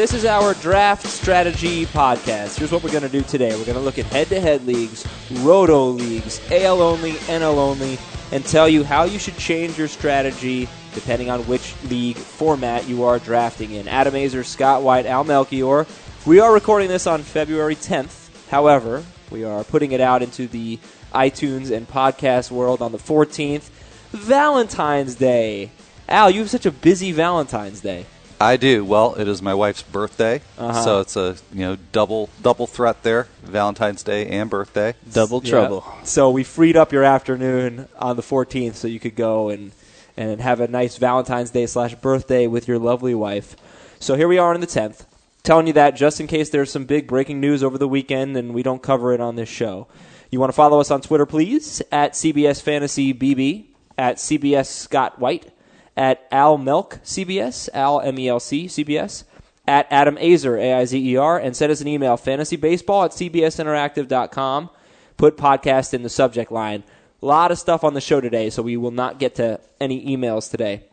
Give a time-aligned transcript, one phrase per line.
[0.00, 2.56] This is our draft strategy podcast.
[2.56, 3.50] Here's what we're going to do today.
[3.50, 7.98] We're going to look at head-to-head leagues, roto leagues, AL only, NL only,
[8.32, 13.04] and tell you how you should change your strategy depending on which league format you
[13.04, 13.88] are drafting in.
[13.88, 15.86] Adam Aizer, Scott White, Al Melchior.
[16.24, 18.48] We are recording this on February 10th.
[18.48, 20.78] However, we are putting it out into the
[21.12, 23.68] iTunes and podcast world on the 14th.
[24.12, 25.70] Valentine's Day.
[26.08, 28.06] Al, you have such a busy Valentine's Day.
[28.40, 28.84] I do.
[28.86, 30.82] Well, it is my wife's birthday, Uh-huh.
[30.82, 34.94] so it's a you know double double threat there: Valentine's Day and birthday.
[35.12, 35.50] Double Yeah.
[35.50, 35.84] trouble.
[36.04, 39.72] So we freed up your afternoon on the 14th so you could go and,
[40.16, 43.56] and have a nice Valentine's Day slash birthday with your lovely wife.
[43.98, 45.04] So here we are on the 10th,
[45.42, 48.54] telling you that just in case there's some big breaking news over the weekend and
[48.54, 49.86] we don't cover it on this show.
[50.30, 53.64] You want to follow us on Twitter, please, at CBS Fantasy BB,
[53.98, 55.52] at CBS Scott White,
[56.00, 59.24] at Al Melk CBS, Al M E L C CBS,
[59.68, 63.10] at Adam Aizer, A I Z E R, and send us an email, fantasybaseball at
[63.10, 64.70] cbsinteractive.com.
[65.18, 66.84] Put podcast in the subject line.
[67.20, 70.02] A lot of stuff on the show today, so we will not get to any
[70.06, 70.84] emails today.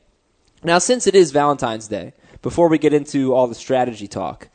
[0.61, 2.11] Now, since it is Valentine's Day,
[2.42, 4.49] before we get into all the strategy talk,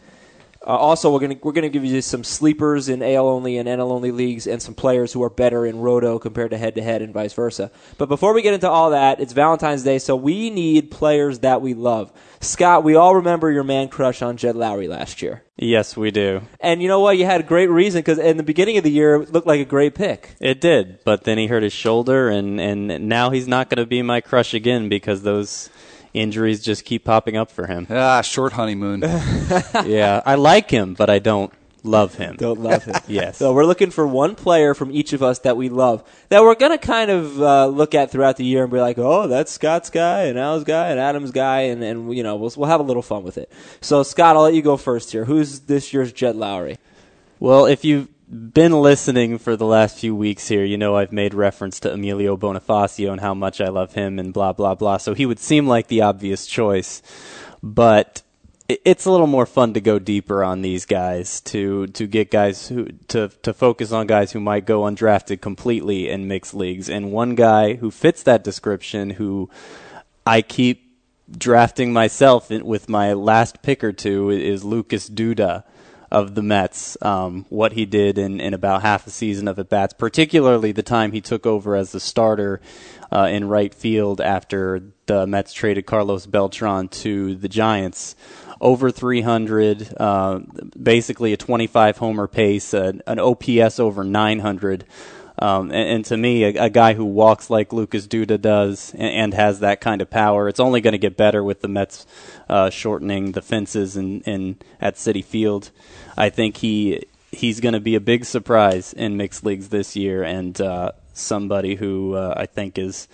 [0.65, 3.91] uh, also we're gonna we're gonna give you some sleepers in AL only and NL
[3.91, 7.03] only leagues, and some players who are better in Roto compared to head to head,
[7.03, 7.71] and vice versa.
[7.99, 11.61] But before we get into all that, it's Valentine's Day, so we need players that
[11.63, 12.13] we love.
[12.41, 16.43] Scott, we all remember your man crush on Jed Lowrie last year, Yes, we do.
[16.61, 17.17] and you know what?
[17.17, 19.61] You had a great reason because in the beginning of the year, it looked like
[19.61, 20.35] a great pick.
[20.41, 23.87] It did, but then he hurt his shoulder, and, and now he's not going to
[23.87, 25.71] be my crush again because those
[26.15, 27.87] injuries just keep popping up for him.
[27.91, 29.01] Ah, short honeymoon.
[29.85, 31.53] yeah, I like him, but I don't
[31.85, 32.37] love him.
[32.37, 32.95] Don't love him.
[33.09, 33.39] Yes.
[33.39, 36.55] So we're looking for one player from each of us that we love that we're
[36.55, 39.91] gonna kind of uh, look at throughout the year and be like, oh, that's Scott's
[39.91, 42.85] guy and Al's guy and Adam's guy, and, and you know we'll we'll have a
[42.85, 43.51] little fun with it.
[43.81, 45.25] So Scott, I'll let you go first here.
[45.25, 46.79] Who's this year's Jed Lowrie?
[47.41, 51.35] Well, if you've been listening for the last few weeks here, you know I've made
[51.35, 54.97] reference to Emilio Bonifacio and how much I love him and blah, blah, blah.
[54.97, 57.03] So he would seem like the obvious choice.
[57.63, 58.23] But
[58.69, 62.69] it's a little more fun to go deeper on these guys to to get guys
[62.69, 67.13] who to to focus on guys who might go undrafted completely in mixed leagues and
[67.13, 69.51] one guy who fits that description who
[70.27, 70.91] I keep
[71.31, 75.65] drafting myself with my last pick or two is Lucas Duda
[76.13, 76.99] of the Mets.
[77.01, 80.83] Um, what he did in, in about half a season of at bats, particularly the
[80.83, 82.61] time he took over as the starter
[83.11, 88.15] uh, in right field after the Mets traded Carlos Beltran to the Giants.
[88.61, 90.41] Over 300, uh,
[90.81, 94.85] basically a 25 homer pace, an OPS over 900.
[95.43, 99.03] Um, and, and to me, a, a guy who walks like Lucas Duda does and,
[99.03, 102.07] and has that kind of power, it's only going to get better with the Mets
[102.49, 105.73] uh, shortening the fences in, in at Citi Field.
[106.17, 110.23] I think he he's going to be a big surprise in mixed leagues this year,
[110.23, 113.09] and uh, somebody who uh, I think is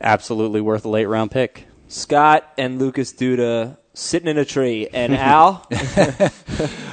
[0.00, 1.66] absolutely worth a late round pick.
[1.88, 5.66] Scott and Lucas Duda sitting in a tree, and Al.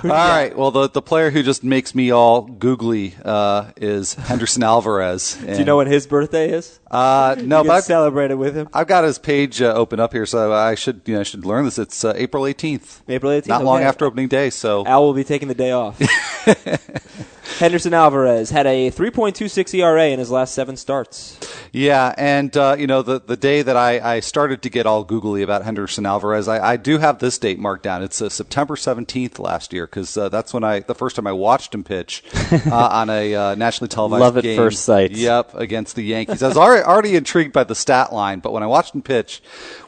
[0.03, 0.55] all right.
[0.55, 5.35] Well, the the player who just makes me all googly uh, is Henderson Alvarez.
[5.45, 6.79] do you know what his birthday is?
[6.89, 8.69] Uh, no, you but I've, celebrate with him.
[8.73, 11.45] I've got his page uh, open up here, so I should you know I should
[11.45, 11.77] learn this.
[11.77, 13.01] It's uh, April eighteenth.
[13.09, 13.47] April 18th.
[13.47, 14.49] Not long after opening day.
[14.49, 15.99] So Al will be taking the day off.
[17.59, 21.39] Henderson Alvarez had a 3.26 ERA in his last seven starts.
[21.71, 25.03] Yeah, and uh, you know the the day that I, I started to get all
[25.03, 28.03] googly about Henderson Alvarez, I, I do have this date marked down.
[28.03, 31.31] It's uh, September seventeenth last year because uh, that's when I the first time I
[31.31, 34.57] watched him pitch uh, on a uh, nationally televised Love at game.
[34.57, 35.11] first sight.
[35.11, 36.43] Yep, against the Yankees.
[36.43, 39.41] I was already, already intrigued by the stat line, but when I watched him pitch,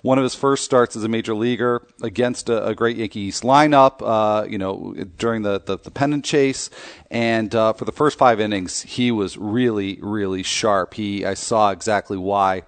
[0.03, 4.01] one of his first starts as a major leaguer against a, a great Yankees lineup,
[4.01, 6.69] uh, you know, during the the, the pennant chase,
[7.09, 10.93] and uh, for the first five innings, he was really, really sharp.
[10.93, 12.63] He, I saw exactly why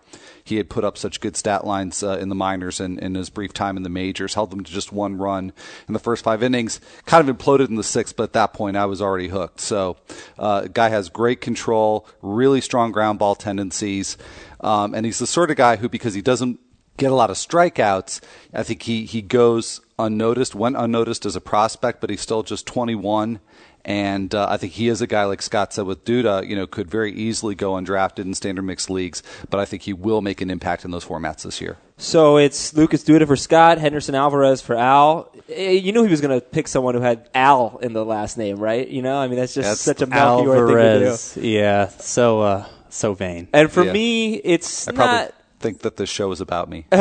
[0.46, 3.30] he had put up such good stat lines uh, in the minors and in his
[3.30, 4.36] brief time in the majors.
[4.36, 5.52] Held them to just one run
[5.88, 6.80] in the first five innings.
[7.06, 9.60] Kind of imploded in the sixth, but at that point, I was already hooked.
[9.60, 9.98] So,
[10.40, 14.18] uh, guy has great control, really strong ground ball tendencies,
[14.62, 16.60] um, and he's the sort of guy who, because he doesn't
[16.98, 18.22] get a lot of strikeouts.
[18.54, 22.66] I think he, he goes unnoticed, went unnoticed as a prospect, but he's still just
[22.66, 23.40] 21.
[23.88, 26.66] And uh, I think he is a guy, like Scott said with Duda, you know,
[26.66, 29.22] could very easily go undrafted in standard mixed leagues,
[29.52, 31.78] but I think he will make an impact in those formats this year.
[31.98, 35.32] So it's Lucas Duda for Scott, Henderson Alvarez for Al.
[35.50, 38.40] Eh, You knew he was going to pick someone who had Al in the last
[38.40, 38.88] name, right?
[38.88, 41.06] You know, I mean, that's just That's such a Melchior thing to do.
[41.06, 43.48] Alvarez, yeah, so uh, so vain.
[43.54, 43.94] And for Yeah.
[43.94, 45.34] me, it's I probably not.
[45.60, 46.86] Think that this show is about me.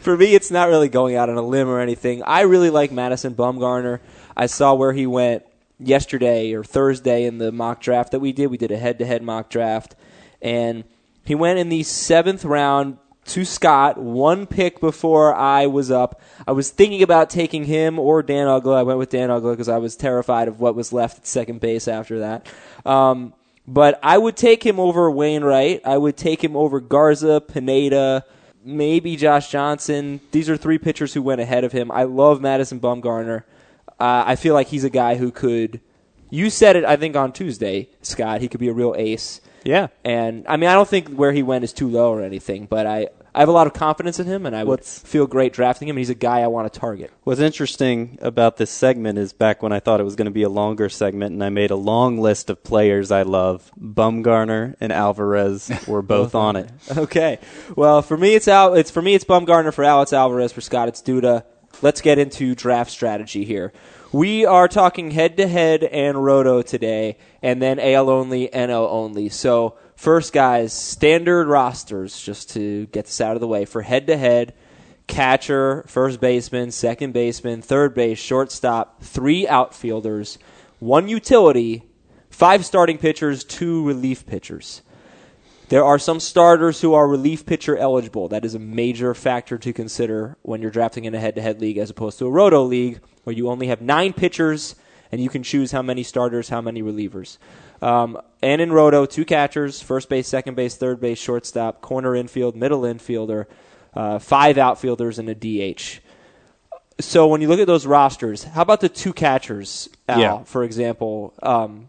[0.00, 2.22] for me, it's not really going out on a limb or anything.
[2.22, 4.00] I really like Madison Bumgarner.
[4.36, 5.44] I saw where he went
[5.78, 8.48] yesterday or Thursday in the mock draft that we did.
[8.48, 9.94] We did a head-to-head mock draft,
[10.40, 10.84] and
[11.24, 16.20] he went in the seventh round to Scott, one pick before I was up.
[16.46, 18.76] I was thinking about taking him or Dan Uggla.
[18.76, 21.60] I went with Dan Uggla because I was terrified of what was left at second
[21.60, 22.48] base after that.
[22.84, 23.34] Um,
[23.70, 25.82] but I would take him over Wainwright.
[25.84, 28.24] I would take him over Garza, Pineda,
[28.64, 30.20] maybe Josh Johnson.
[30.32, 31.92] These are three pitchers who went ahead of him.
[31.92, 33.44] I love Madison Bumgarner.
[33.88, 35.80] Uh, I feel like he's a guy who could.
[36.30, 38.40] You said it, I think, on Tuesday, Scott.
[38.40, 39.40] He could be a real ace.
[39.62, 39.86] Yeah.
[40.04, 42.86] And I mean, I don't think where he went is too low or anything, but
[42.86, 45.52] I, I have a lot of confidence in him, and I would What's- feel great
[45.52, 45.94] drafting him.
[45.96, 47.10] And he's a guy I want to target.
[47.24, 50.42] What's interesting about this segment is back when I thought it was going to be
[50.42, 53.70] a longer segment, and I made a long list of players I love.
[53.80, 56.70] Bumgarner and Alvarez were both on it.
[56.96, 57.38] Okay.
[57.76, 58.74] Well, for me, it's Al.
[58.74, 59.72] It's for me, it's Bumgarner.
[59.72, 60.52] For Al, it's Alvarez.
[60.52, 61.44] For Scott, it's Duda.
[61.82, 63.72] Let's get into draft strategy here.
[64.12, 69.28] We are talking head to head and roto today, and then AL only, NL only.
[69.28, 74.06] So first, guys, standard rosters just to get this out of the way for head
[74.06, 74.54] to head.
[75.06, 80.38] Catcher, first baseman, second baseman, third base, shortstop, three outfielders,
[80.78, 81.82] one utility,
[82.30, 84.80] five starting pitchers, two relief pitchers.
[85.68, 88.28] There are some starters who are relief pitcher eligible.
[88.28, 91.60] That is a major factor to consider when you're drafting in a head to head
[91.60, 94.76] league as opposed to a roto league where you only have nine pitchers
[95.12, 97.36] and you can choose how many starters, how many relievers.
[97.82, 102.56] Um, and in roto, two catchers, first base, second base, third base, shortstop, corner infield,
[102.56, 103.46] middle infielder,
[103.94, 106.00] uh, five outfielders, and a DH.
[107.00, 110.42] So when you look at those rosters, how about the two catchers, Al, Yeah.
[110.44, 111.32] for example?
[111.42, 111.88] Um,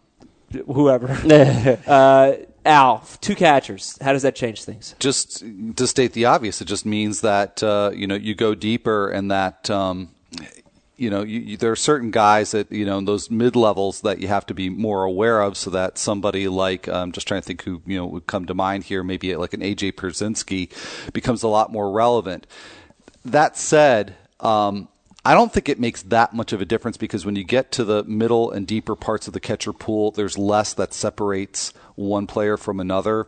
[0.67, 1.09] whoever.
[1.87, 2.33] uh,
[2.65, 3.97] Al, two catchers.
[4.01, 4.95] How does that change things?
[4.99, 5.43] just
[5.75, 9.31] to state the obvious, it just means that uh, you know you go deeper and
[9.31, 10.09] that um,
[11.01, 14.01] you know you, you, there are certain guys that you know in those mid levels
[14.01, 17.41] that you have to be more aware of, so that somebody like I'm just trying
[17.41, 20.69] to think who you know would come to mind here, maybe like an AJ Pierzynski
[21.11, 22.45] becomes a lot more relevant.
[23.25, 24.15] That said.
[24.39, 24.87] Um,
[25.23, 27.83] I don't think it makes that much of a difference because when you get to
[27.83, 32.57] the middle and deeper parts of the catcher pool, there's less that separates one player
[32.57, 33.27] from another.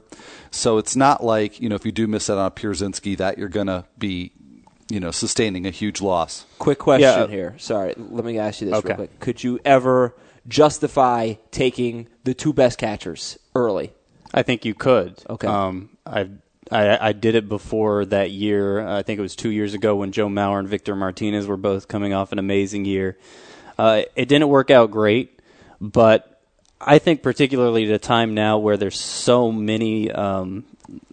[0.50, 3.38] So it's not like, you know, if you do miss out on a Pierzynski that
[3.38, 4.32] you're going to be,
[4.94, 6.46] you know, sustaining a huge loss.
[6.60, 7.28] Quick question Yeah.
[7.28, 7.56] here.
[7.58, 8.90] Sorry, let me ask you this Okay.
[8.90, 9.20] real quick.
[9.20, 10.14] Could you ever
[10.48, 13.92] justify taking the two best catchers early?
[14.36, 15.16] I think you could.
[15.28, 15.48] Okay.
[15.48, 16.28] Um, I,
[16.72, 18.86] I I did it before that year.
[18.88, 21.88] I think it was two years ago when Joe Mauer and Victor Martinez were both
[21.88, 23.18] coming off an amazing year.
[23.80, 25.40] Uh, it didn't work out great,
[25.82, 26.40] but
[26.80, 30.66] I think particularly at a time now where there's so many, um,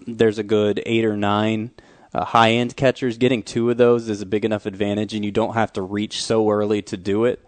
[0.06, 1.70] there's a good eight or nine
[2.14, 3.18] uh, high end catchers.
[3.18, 6.22] Getting two of those is a big enough advantage, and you don't have to reach
[6.22, 7.44] so early to do it.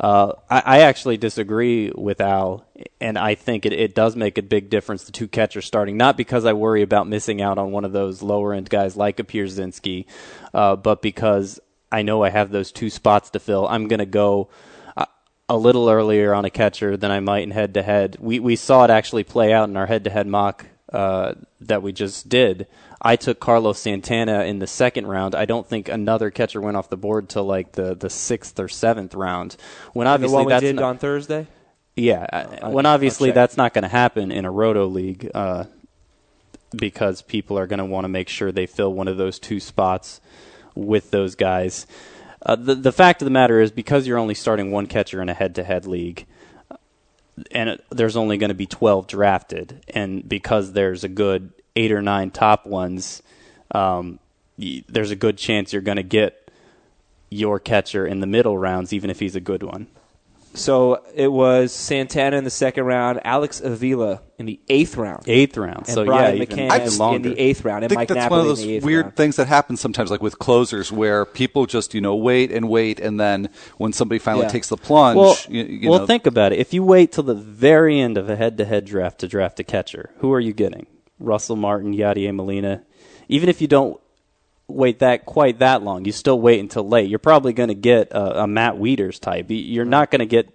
[0.00, 2.66] Uh, I, I actually disagree with Al,
[3.00, 5.96] and I think it, it does make a big difference the two catchers starting.
[5.96, 9.20] Not because I worry about missing out on one of those lower end guys like
[9.20, 10.06] a Pierzynski,
[10.52, 11.60] uh, but because
[11.92, 13.68] I know I have those two spots to fill.
[13.68, 14.48] I'm going to go
[14.96, 15.06] uh,
[15.48, 18.16] a little earlier on a catcher than I might in head to head.
[18.18, 21.82] We we saw it actually play out in our head to head mock uh, that
[21.82, 22.66] we just did.
[23.04, 25.34] I took Carlos Santana in the second round.
[25.34, 28.68] I don't think another catcher went off the board till like the, the sixth or
[28.68, 29.56] seventh round.
[29.92, 31.46] When the obviously one we that's did not- on Thursday?
[31.96, 32.26] yeah.
[32.32, 35.64] uh, I- when obviously that's not going to happen in a roto league uh,
[36.76, 39.58] because people are going to want to make sure they fill one of those two
[39.60, 40.20] spots
[40.74, 41.86] with those guys.
[42.44, 45.28] Uh, the the fact of the matter is because you're only starting one catcher in
[45.28, 46.26] a head-to-head league,
[46.70, 46.76] uh,
[47.52, 51.92] and it, there's only going to be 12 drafted, and because there's a good eight
[51.92, 53.22] or nine top ones,
[53.74, 54.18] um,
[54.58, 56.50] y- there's a good chance you're going to get
[57.30, 59.86] your catcher in the middle rounds, even if he's a good one.
[60.54, 65.56] So it was Santana in the second round, Alex Avila in the eighth round, Eighth
[65.56, 67.98] round, and so Brian yeah, even, McCann even in the eighth round, I and think
[68.00, 69.16] Mike that's Napoli one of those weird round.
[69.16, 73.00] things that happen sometimes, like with closers, where people just you know wait and wait,
[73.00, 73.48] and then
[73.78, 74.50] when somebody finally Yeah.
[74.50, 76.58] takes the plunge, Well, you, you well, know, think about it.
[76.58, 80.10] If you wait till the very end of a head-to-head draft to draft a catcher,
[80.18, 80.86] who are you getting?
[81.22, 82.82] Russell Martin, Yadier Molina.
[83.28, 84.00] Even if you don't
[84.68, 87.08] wait that quite that long, you still wait until late.
[87.08, 89.46] You're probably going to get a, a Matt Wieters type.
[89.48, 90.48] You're not going to get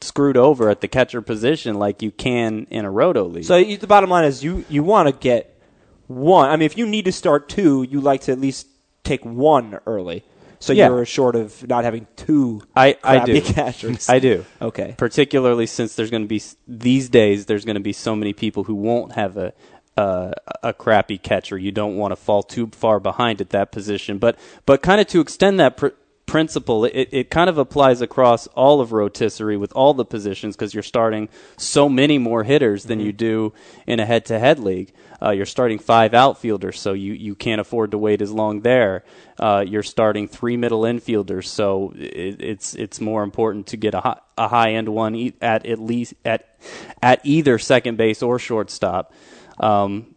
[0.00, 3.44] screwed over at the catcher position like you can in a roto league.
[3.44, 5.58] So the bottom line is you you want to get
[6.06, 6.48] one.
[6.48, 8.66] I mean, if you need to start two, you like to at least
[9.04, 10.24] take one early,
[10.60, 10.88] so Yeah.
[10.88, 12.62] you're short of not having two.
[12.76, 13.40] I, I crappy do.
[13.52, 14.08] catchers.
[14.08, 14.44] I do.
[14.62, 14.94] Okay.
[14.96, 18.64] Particularly since there's going to be these days, there's going to be so many people
[18.64, 19.52] who won't have a
[19.96, 21.58] uh, a crappy catcher.
[21.58, 24.18] You don't want to fall too far behind at that position.
[24.18, 25.88] But but kind of to extend that pr-
[26.30, 30.72] principle, it, it kind of applies across all of rotisserie with all the positions because
[30.72, 33.52] you're starting so many more hitters than you do
[33.84, 34.92] in a head-to-head league.
[35.20, 39.02] Uh, you're starting five outfielders, so you, you can't afford to wait as long there.
[39.40, 44.00] Uh, you're starting three middle infielders, so it, it's it's more important to get a
[44.00, 46.56] high, a high end one e- at at least at
[47.02, 49.12] at either second base or shortstop.
[49.58, 50.14] Um,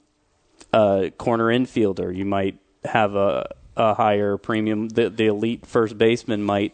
[0.72, 4.90] uh, corner infielder, you might have a, a higher premium.
[4.90, 6.74] The, the elite first baseman might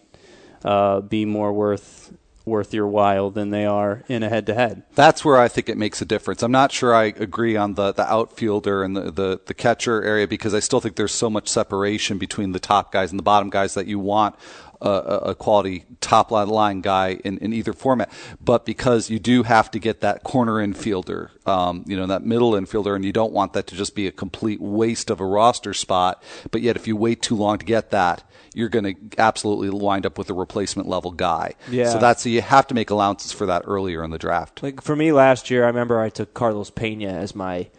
[0.64, 2.14] uh, be more worth
[2.46, 4.82] worth your while than they are in a head to head.
[4.96, 6.42] That's where I think it makes a difference.
[6.42, 10.28] I'm not sure I agree on the, the outfielder and the, the, the catcher area
[10.28, 13.50] because I still think there's so much separation between the top guys and the bottom
[13.50, 14.36] guys that you want
[14.82, 18.12] a, a quality top line guy in, in either format.
[18.42, 22.54] But because you do have to get that corner infielder, um, you know, that middle
[22.54, 25.74] infielder, and you don't want that to just be a complete waste of a roster
[25.74, 26.24] spot.
[26.52, 30.06] But yet, if you wait too long to get that, you're going to absolutely wind
[30.06, 31.56] up with a replacement level guy.
[31.70, 31.90] Yeah.
[31.90, 34.64] So that's you have to make allowances for that earlier in the draft.
[34.64, 37.70] Like for me last year, I remember I took Carlos Pena as my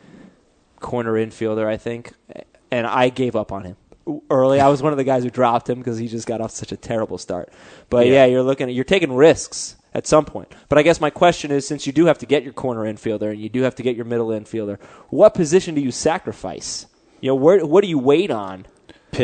[0.81, 2.13] corner infielder, I think,
[2.71, 3.77] and I gave up on him
[4.31, 4.61] early.
[4.61, 6.73] I was one of the guys who dropped him because he just got off such
[6.73, 7.53] a terrible start.
[7.89, 8.13] But yeah.
[8.13, 8.25] Yeah.
[8.27, 10.53] you're looking at you're taking risks at some point.
[10.69, 13.31] But I guess my question is, since you do have to get your corner infielder
[13.31, 16.87] and you do have to get your middle infielder, what position do you sacrifice?
[17.21, 18.61] You know, where what do you wait on?
[18.61, 18.65] Or-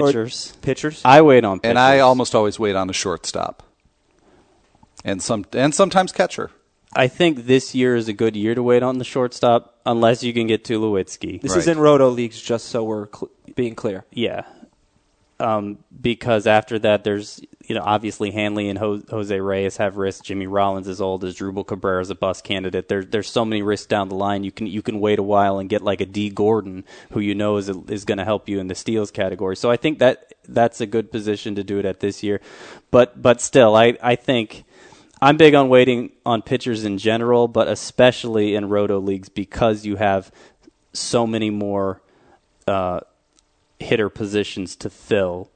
[0.08, 0.56] Pitchers.
[0.62, 1.00] pitchers.
[1.04, 1.70] I wait on pitchers.
[1.70, 3.62] And I almost always wait on a shortstop,
[5.04, 6.50] and some and sometimes catcher.
[6.94, 10.32] I think this year is a good year to wait on the shortstop, unless you
[10.32, 11.40] can get Tulowitzki.
[11.42, 11.76] this is Right.
[11.76, 14.04] in roto leagues, just so we're cl- being clear.
[14.12, 14.42] Yeah.
[15.38, 20.22] Um, because after that, there's you know obviously Hanley and Ho- Jose Reyes have risks.
[20.22, 21.24] Jimmy Rollins is old.
[21.24, 22.88] Asdrubal Cabrera is a bust candidate.
[22.88, 24.44] There's there's so many risks down the line.
[24.44, 27.34] You can you can wait a while and get like a Dee Gordon who you
[27.34, 29.56] know is is going to help you in the steals category.
[29.56, 32.40] So I think that that's a good position to do it at this year.
[32.90, 34.64] But but still, I I think.
[35.18, 39.96] I'm big on waiting on pitchers in general, but especially in roto leagues because you
[39.96, 40.30] have
[40.92, 42.02] so many more
[42.66, 43.00] uh,
[43.78, 45.50] hitter positions to fill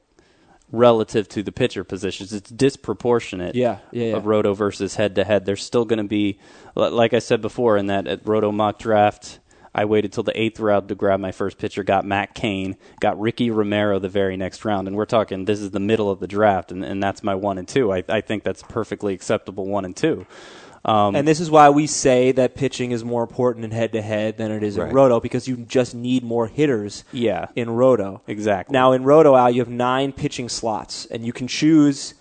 [0.71, 2.33] relative to the pitcher positions.
[2.33, 3.55] It's disproportionate.
[3.55, 4.15] Yeah, yeah, yeah.
[4.15, 5.45] Of roto versus head to head.
[5.45, 6.39] There's still going to be,
[6.75, 9.39] like I said before, in that at roto mock draft,
[9.73, 11.83] I waited till the eighth round to grab my first pitcher.
[11.83, 12.75] Got Matt Cain.
[12.99, 16.19] Got Ricky Romero the very next round, and we're talking this is the middle of
[16.19, 17.91] the draft, and, and that's my one and two.
[17.91, 20.25] I, I think that's perfectly acceptable one and two.
[20.83, 24.01] Um, And this is why we say that pitching is more important in head to
[24.01, 28.21] head than it is in roto because you just need more hitters yeah, in roto.
[28.27, 28.73] exactly.
[28.73, 32.15] Now in Roto Al, you have nine pitching slots, and you can choose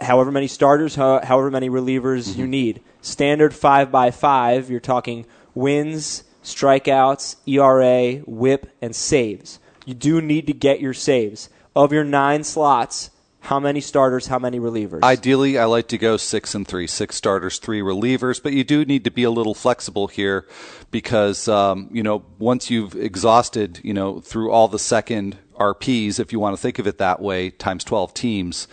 [0.00, 2.82] however many starters, how, however many relievers you need.
[3.00, 9.60] Standard five by five, you're talking wins, strikeouts, ERA, WHIP, and saves.
[9.86, 13.10] You do need to get your saves of your nine slots.
[13.40, 14.26] How many starters?
[14.26, 15.02] How many relievers?
[15.02, 18.42] Ideally, I like to go six and three, six starters, three relievers.
[18.42, 20.46] But you do need to be a little flexible here,
[20.90, 26.32] because um, you know once you've exhausted, you know, through all the second RPs, if
[26.32, 28.68] you want to think of it that way, times twelve teams,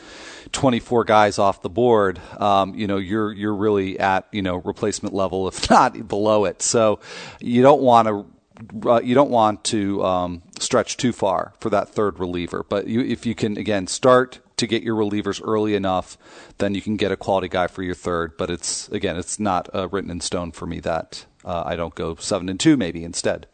[0.51, 2.19] twenty four guys off the board.
[2.37, 6.61] Um, you know, you're you're really at you know replacement level, if not below it.
[6.61, 6.99] So
[7.39, 11.89] you don't want to uh, you don't want to um, stretch too far for that
[11.89, 12.65] third reliever.
[12.67, 16.17] But you, if you can again start to get your relievers early enough,
[16.57, 18.37] then you can get a quality guy for your third.
[18.37, 21.95] But it's again, it's not uh, written in stone for me that uh, I don't
[21.95, 23.47] go seven and two maybe instead.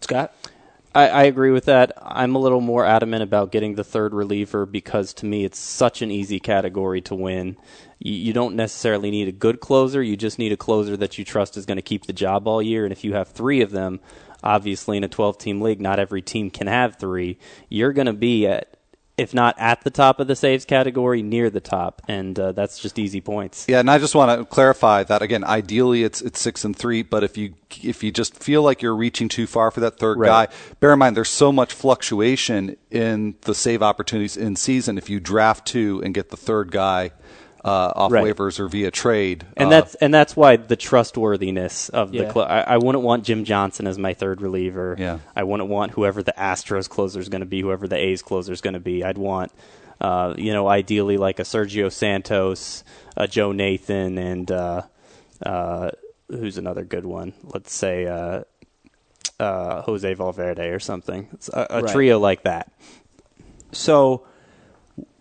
[0.00, 0.34] Scott.
[0.96, 1.92] I, I agree with that.
[2.00, 6.00] I'm a little more adamant about getting the third reliever because to me it's such
[6.00, 7.58] an easy category to win.
[7.98, 10.02] You, you don't necessarily need a good closer.
[10.02, 12.62] You just need a closer that you trust is going to keep the job all
[12.62, 12.84] year.
[12.84, 14.00] And if you have three of them,
[14.42, 17.38] obviously in a 12 team league, not every team can have three.
[17.68, 18.78] You're going to be at,
[19.18, 22.78] if not at the top of the saves category, near the top, and uh, that's
[22.78, 23.64] just easy points.
[23.68, 25.42] Yeah, and I just want to clarify that again.
[25.42, 28.94] Ideally, it's it's six and three, but if you if you just feel like you're
[28.94, 30.48] reaching too far for that third Right.
[30.50, 34.98] guy, bear in mind there's so much fluctuation in the save opportunities in season.
[34.98, 37.10] If you draft two and get the third guy
[37.66, 38.24] uh, off Right.
[38.24, 42.32] waivers or via trade, And uh, that's and that's why the trustworthiness of the Yeah.
[42.32, 44.94] cl- I, I wouldn't want Jim Johnson as my third reliever.
[44.98, 45.18] Yeah.
[45.34, 48.52] I wouldn't want whoever the Astros closer is going to be, whoever the A's closer
[48.52, 49.02] is going to be.
[49.02, 49.50] I'd want,
[50.00, 52.84] uh, you know, ideally like a Sergio Santos,
[53.16, 54.82] a Joe Nathan, and uh,
[55.44, 55.90] uh,
[56.28, 57.32] who's another good one?
[57.42, 58.42] Let's say uh,
[59.40, 61.28] uh, Jose Valverde or something.
[61.32, 61.92] It's a, a Right.
[61.92, 62.70] trio like that.
[63.72, 64.26] So,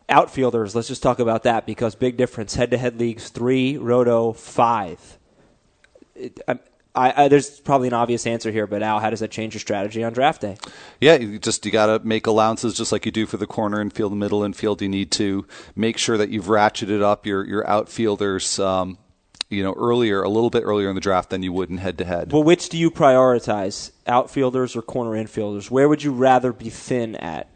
[0.09, 2.55] outfielders, let's just talk about that because big difference.
[2.55, 5.17] Head to head leagues, three, roto, five.
[6.15, 6.59] It, I'm,
[6.95, 9.59] I, I, there's probably an obvious answer here, but Al, how does that change your
[9.59, 10.57] strategy on draft day?
[11.01, 13.81] Yeah, you just you got to make allowances just like you do for the corner
[13.81, 14.81] infield, the middle and infield.
[14.81, 15.45] You need to
[15.75, 18.59] make sure that you've ratcheted up your your outfielders.
[18.59, 18.97] Um,
[19.47, 21.99] you know, earlier, a little bit earlier in the draft than you would in head
[21.99, 22.31] to head.
[22.33, 25.69] Well, which do you prioritize, outfielders or corner infielders?
[25.69, 27.54] Where would you rather be thin at?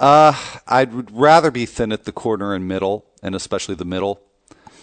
[0.00, 0.32] Uh,
[0.66, 4.20] I'd rather be thin at the corner and middle, and especially the middle,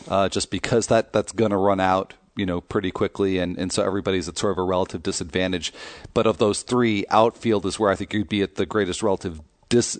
[0.08, 3.74] uh, just because that that's going to run out you know pretty quickly, and, and
[3.74, 5.74] so everybody's at sort of a relative disadvantage.
[6.14, 9.42] But of those three, outfield is where I think you'd be at the greatest relative
[9.70, 9.98] dis-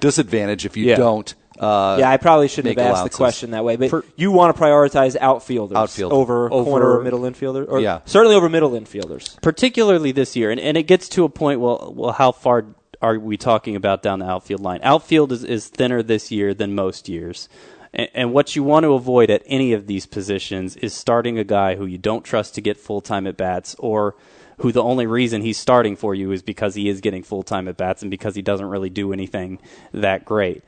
[0.00, 0.96] disadvantage if you Yeah.
[0.96, 1.32] don't.
[1.56, 3.16] Uh, yeah, I probably shouldn't make have asked allowances.
[3.16, 6.12] the question that way, but For- you want to prioritize outfielders Outfield.
[6.12, 8.00] over, Over- corner or middle infielder, or Yeah.
[8.04, 9.40] certainly over middle infielders.
[9.40, 11.60] particularly this year, and, and it gets to a point.
[11.60, 12.64] Well, well, how far
[13.04, 14.80] are we talking about down the outfield line?
[14.82, 17.50] Outfield is, is thinner this year than most years,
[17.92, 21.44] and, and what you want to avoid at any of these positions is starting a
[21.44, 24.16] guy who you don't trust to get full time at bats, or
[24.58, 27.68] who the only reason he's starting for you is because he is getting full time
[27.68, 29.58] at bats and because he doesn't really do anything
[29.92, 30.64] that great.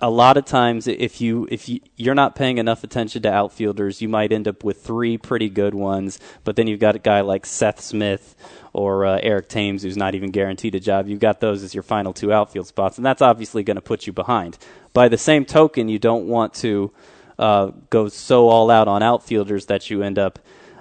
[0.00, 4.02] A lot of times, if you if you, you're not paying enough attention to outfielders,
[4.02, 6.18] you might end up with three pretty good ones.
[6.44, 8.34] But then you've got a guy like Seth Smith
[8.72, 11.08] or uh, Eric Thames, who's not even guaranteed a job.
[11.08, 14.06] You've got those as your final two outfield spots, and that's obviously going to put
[14.06, 14.58] you behind.
[14.92, 16.92] By the same token, you don't want to
[17.38, 20.38] uh, go so all out on outfielders that you end up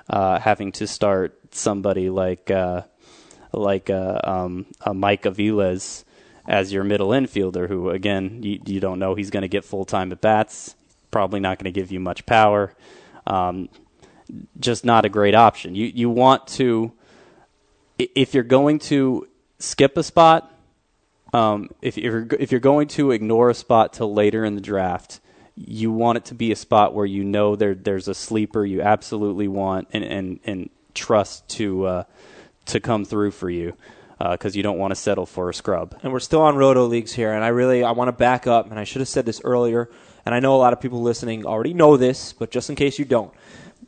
[0.10, 2.82] uh, having to start somebody like uh,
[3.54, 6.04] like uh, um, Mike Aviles
[6.48, 9.86] as your middle infielder, who again you, you don't know he's going to get full
[9.86, 10.76] time at bats.
[11.12, 12.74] Probably not going to give you much power.
[13.28, 13.70] Um,
[14.60, 15.76] just not a great option.
[15.76, 16.92] You you want to
[17.98, 19.28] if you're going to
[19.60, 20.52] skip a spot,
[21.34, 25.20] um, if you're if you're going to ignore a spot till later in the draft,
[25.56, 28.82] you want it to be a spot where you know there there's a sleeper you
[28.82, 32.04] absolutely want and and, and trust to uh,
[32.66, 33.76] to come through for you
[34.32, 35.98] because you don't want to settle for a scrub.
[36.04, 38.70] and we're still on roto leagues here and i really i want to back up
[38.70, 39.90] and i should have said this earlier
[40.26, 43.00] and i know a lot of people listening already know this but just in case
[43.00, 43.34] you don't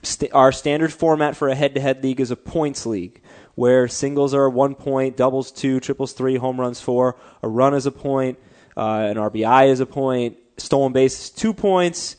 [0.02, 3.22] st- our standard format for a head-to-head league is a points league
[3.56, 7.86] where singles are one point doubles two triples three home runs four a run is
[7.86, 8.38] a point
[8.76, 8.82] uh,
[9.12, 12.16] an rbi is a point stolen base is two points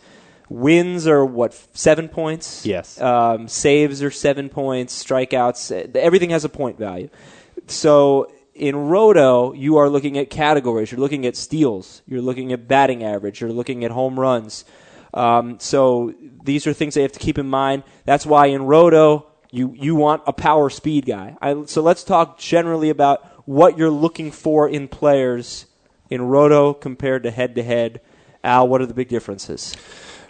[0.51, 3.01] wins are what seven points Yes.
[3.01, 7.09] um, saves are seven points strikeouts everything has a point value
[7.67, 10.93] so in roto you are looking at categories.
[10.93, 12.03] You're looking at steals.
[12.07, 13.40] You're looking at batting average.
[13.40, 14.64] You're looking at home runs.
[15.12, 17.85] Um, so these are things they have to keep in mind.
[18.05, 21.37] That's why in roto you, you want a power speed guy.
[21.40, 25.67] I, so let's talk generally about what you're looking for in players
[26.11, 28.01] in roto compared to head to head
[28.43, 29.75] al what are the big differences?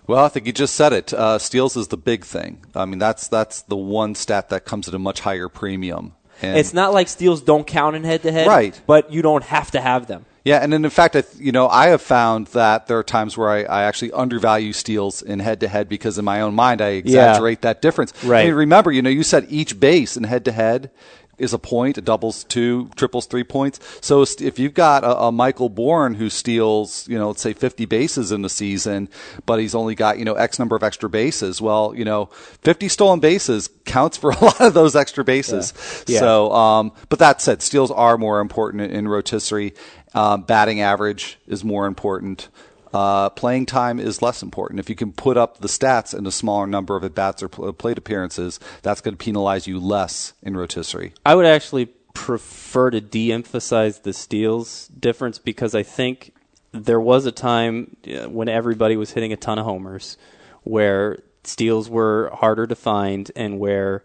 [0.06, 1.12] Well, I think you just said it.
[1.12, 2.64] Uh, steals is the big thing.
[2.74, 6.14] I mean, that's that's the one stat that comes at a much higher premium.
[6.42, 8.80] And it's not like steals don't count in head to head Right.
[8.86, 11.86] but you don't have to have them Yeah, and in fact, I, you know, I
[11.88, 15.68] have found that there are times where I, I actually undervalue steals in head to
[15.68, 18.12] head because in my own mind I exaggerate that difference.
[18.22, 18.42] Right.
[18.42, 20.90] I mean, remember, you know, you said each base in head to head
[21.38, 23.80] is a point, it doubles two, triples three points.
[24.00, 27.84] So if you've got a, a Michael Bourn who steals, you know, let's say 50
[27.86, 29.08] bases in the season,
[29.46, 32.26] but he's only got, you know, X number of extra bases, well, you know,
[32.62, 35.72] 50 stolen bases counts for a lot of those extra bases.
[36.06, 36.20] Yeah.
[36.20, 39.74] So, um, but that said, steals are more important in, in rotisserie.
[40.14, 42.48] Um, batting average is more important.
[42.94, 44.78] Uh, playing time is less important.
[44.78, 47.48] If you can put up the stats in a smaller number of at bats or
[47.48, 51.12] pl- plate appearances, that's going to penalize you less in rotisserie.
[51.26, 56.34] I would actually prefer to de-emphasize the steals difference because I think
[56.70, 60.16] there was a time uh, when everybody was hitting a ton of homers
[60.62, 64.04] where steals were harder to find and where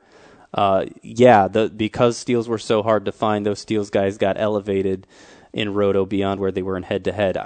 [0.56, 5.06] uh, yeah the because steals were so hard to find those steals guys got elevated
[5.54, 7.38] in roto beyond where they were in head to head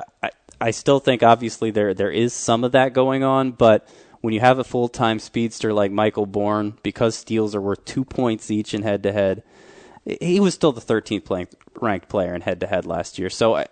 [0.63, 3.87] I still think obviously there there is some of that going on but
[4.21, 8.49] when you have a full-time speedster like Michael Bourn because steals are worth 2 points
[8.49, 9.43] each in head to head
[10.05, 11.47] he was still the 13th playing,
[11.79, 13.29] ranked player in head to head last year.
[13.29, 13.67] So I,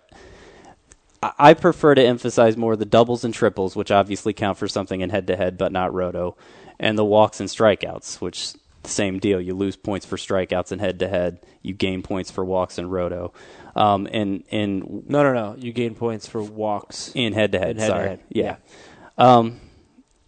[1.22, 5.10] I prefer to emphasize more the doubles and triples, which obviously count for something in
[5.10, 6.36] head to head, but not roto,
[6.80, 9.40] and the walks and strikeouts, which same deal.
[9.40, 12.92] You lose points for strikeouts and head to head, you gain points for walks and
[12.92, 13.34] roto.
[13.76, 15.56] Um, and in No, no, no.
[15.58, 17.12] You gain points for walks.
[17.16, 17.80] in head to head.
[17.80, 18.56] Head-to-head, Sorry, yeah.
[19.18, 19.60] Um,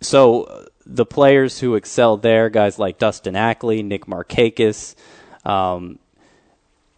[0.02, 4.96] so uh, the players who excel there, guys like Dustin Ackley, Nick Markakis,
[5.46, 6.00] um,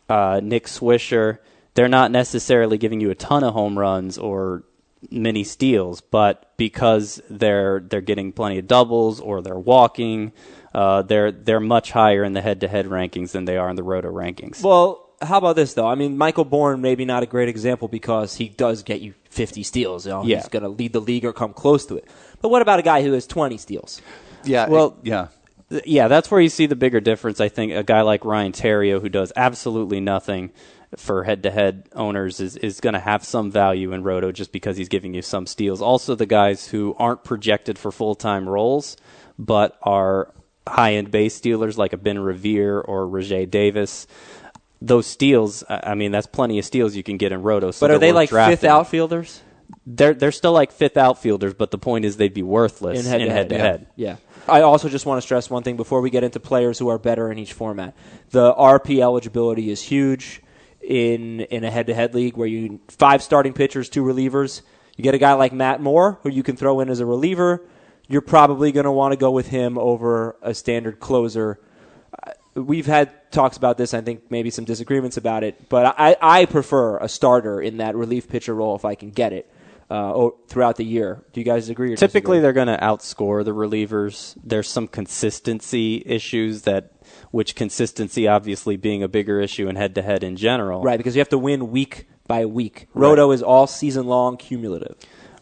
[0.09, 1.39] uh, Nick Swisher,
[1.73, 4.63] they're not necessarily giving you a ton of home runs or
[5.11, 10.31] many steals, but because they're they're getting plenty of doubles or they're walking,
[10.75, 14.11] uh, they're they're much higher in the head-to-head rankings than they are in the roto
[14.11, 14.61] rankings.
[14.61, 15.88] Well, how about this though?
[15.88, 19.63] I mean, Michael Bourn maybe not a great example because he does get you 50
[19.63, 20.05] steals.
[20.05, 20.23] You know?
[20.25, 20.38] Yeah.
[20.38, 22.09] He's going to lead the league or come close to it.
[22.41, 24.01] But what about a guy who has 20 steals?
[24.43, 24.67] Yeah.
[24.67, 25.27] Well- it- yeah.
[25.69, 27.39] Th- yeah, that's where you see the bigger difference.
[27.41, 30.51] I think a guy like Ryan Theriot, who does absolutely nothing
[30.97, 34.89] for head-to-head owners, is is going to have some value in Roto just because he's
[34.89, 35.81] giving you some steals.
[35.81, 38.95] Also, the guys who aren't projected for full-time roles
[39.39, 40.31] but are
[40.67, 44.08] high-end base stealers like a Ben Revere or Rajay Davis.
[44.82, 47.71] Those steals, I mean, that's plenty of steals you can get in Roto.
[47.71, 49.41] So But are they like fifth outfielders
[49.86, 53.19] They're they're still like fifth outfielders, but the point is they'd be worthless in head
[53.19, 53.51] to head?
[53.51, 53.88] head-to-head.
[53.95, 54.17] Yeah.
[54.47, 56.99] I also just want to stress one thing before we get into players who are
[56.99, 57.95] better in each format.
[58.30, 60.41] The RP eligibility is huge
[60.82, 64.62] in in a head to head league where you five starting pitchers, two relievers.
[64.97, 67.67] You get a guy like Matt Moore who you can throw in as a reliever.
[68.07, 71.59] You're probably going to want to go with him over a standard closer.
[72.53, 73.93] We've had talks about this.
[73.93, 77.95] I think maybe some disagreements about it, but I, I prefer a starter in that
[77.95, 79.51] relief pitcher role if I can get it
[79.89, 81.23] uh, throughout the year.
[81.33, 81.93] Do you guys agree?
[81.93, 82.39] Or Typically, disagree?
[82.39, 84.35] they're going to outscore the relievers.
[84.43, 86.93] There's some consistency issues that,
[87.31, 90.81] which consistency obviously being a bigger issue in head to head in general.
[90.81, 92.87] Right, because you have to win week by week.
[92.93, 94.95] Roto is all season long cumulative.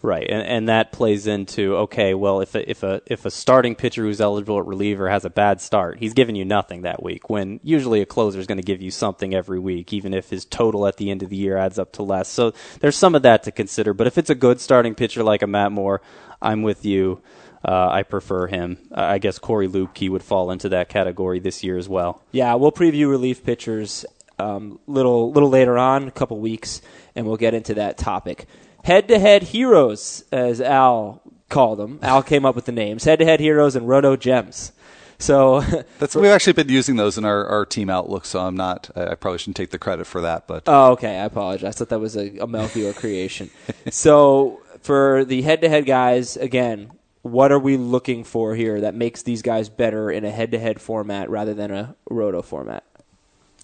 [0.05, 2.13] Right, and, and that plays into okay.
[2.13, 5.29] Well, if a, if a if a starting pitcher who's eligible at reliever has a
[5.29, 7.29] bad start, he's giving you nothing that week.
[7.29, 10.43] When usually a closer is going to give you something every week, even if his
[10.43, 12.27] total at the end of the year adds up to less.
[12.27, 13.93] So there's some of that to consider.
[13.93, 16.01] But if it's a good starting pitcher like a Matt Moore,
[16.41, 17.21] I'm with you.
[17.63, 18.79] Uh, I prefer him.
[18.93, 22.21] I guess Cory Luebke would fall into that category this year as well.
[22.33, 24.05] Yeah, we'll preview relief pitchers
[24.37, 26.81] um, little little later on, a couple weeks,
[27.15, 28.47] and we'll get into that topic.
[28.83, 31.99] Head to head heroes, as Al called them.
[32.01, 33.03] Al came up with the names.
[33.05, 34.71] Head to head heroes and Roto Gems.
[35.19, 35.61] So
[35.99, 38.89] That's we've actually been using those in our, our team outlook, so I'm not.
[38.95, 41.17] I I probably shouldn't take the credit for that, but Oh, okay.
[41.19, 41.75] I apologize.
[41.75, 43.49] I thought that was a, a Melchior creation.
[43.89, 46.91] so, for the head to head guys, again,
[47.21, 50.59] what are we looking for here that makes these guys better in a head to
[50.59, 52.83] head format rather than a roto format?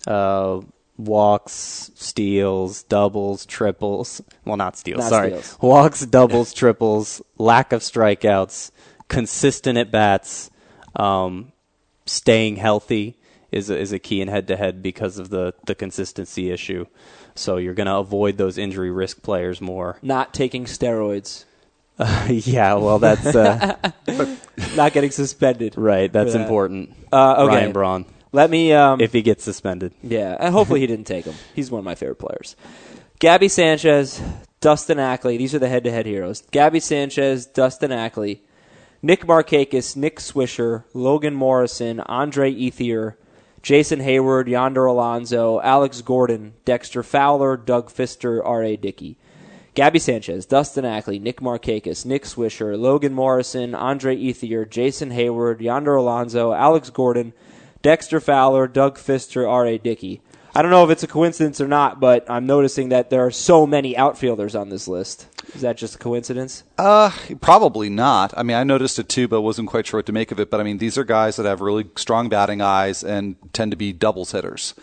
[0.08, 0.62] uh,
[1.00, 4.22] walks, steals, doubles, triples.
[4.46, 5.00] Well, not steals.
[5.00, 5.58] Not sorry, steals.
[5.62, 8.72] walks, doubles, triples, lack of strikeouts,
[9.08, 10.52] consistent at bats,
[10.96, 11.52] um,
[12.06, 13.18] staying healthy
[13.52, 16.86] is a, is a key in head to head because of the the consistency issue.
[17.36, 19.98] So you're going to avoid those injury risk players more.
[20.02, 21.46] Not taking steroids,
[22.30, 23.76] yeah, well, that's uh,
[24.76, 25.78] not getting suspended.
[25.78, 26.12] right.
[26.12, 26.42] That's that.
[26.42, 26.96] important.
[27.12, 27.56] Uh, okay.
[27.56, 28.74] Ryan Braun, Let me.
[28.74, 29.94] Um, if he gets suspended.
[30.04, 31.36] yeah, and hopefully he didn't take him.
[31.56, 32.56] He's one of my favorite players.
[33.20, 34.22] Gabby Sanchez,
[34.62, 35.38] Dustin Ackley.
[35.38, 36.44] These are the head-to-head heroes.
[36.52, 38.44] Gabby Sanchez, Dustin Ackley,
[39.02, 43.16] Nick Markakis, Nick Swisher, Logan Morrison, Andre Ethier,
[43.62, 48.78] Jason Heyward, Yonder Alonso, Alex Gordon, Dexter Fowler, Doug Fister, R.A.
[48.78, 49.18] Dickey.
[49.74, 55.96] Gabby Sanchez, Dustin Ackley, Nick Markakis, Nick Swisher, Logan Morrison, Andre Ethier, Jason Heyward, Yonder
[55.96, 57.34] Alonso, Alex Gordon,
[57.82, 59.78] Dexter Fowler, Doug Fister, R.A.
[59.78, 60.22] Dickey.
[60.54, 63.32] I don't know if it's a coincidence or not, but I'm noticing that there are
[63.32, 65.28] so many outfielders on this list.
[65.54, 66.64] Is that just a coincidence?
[66.78, 68.34] Uh, probably not.
[68.36, 70.50] I mean, I noticed it too, but wasn't quite sure what to make of it.
[70.50, 73.78] But I mean, these are guys that have really strong batting eyes and tend to
[73.78, 74.74] be doubles hitters.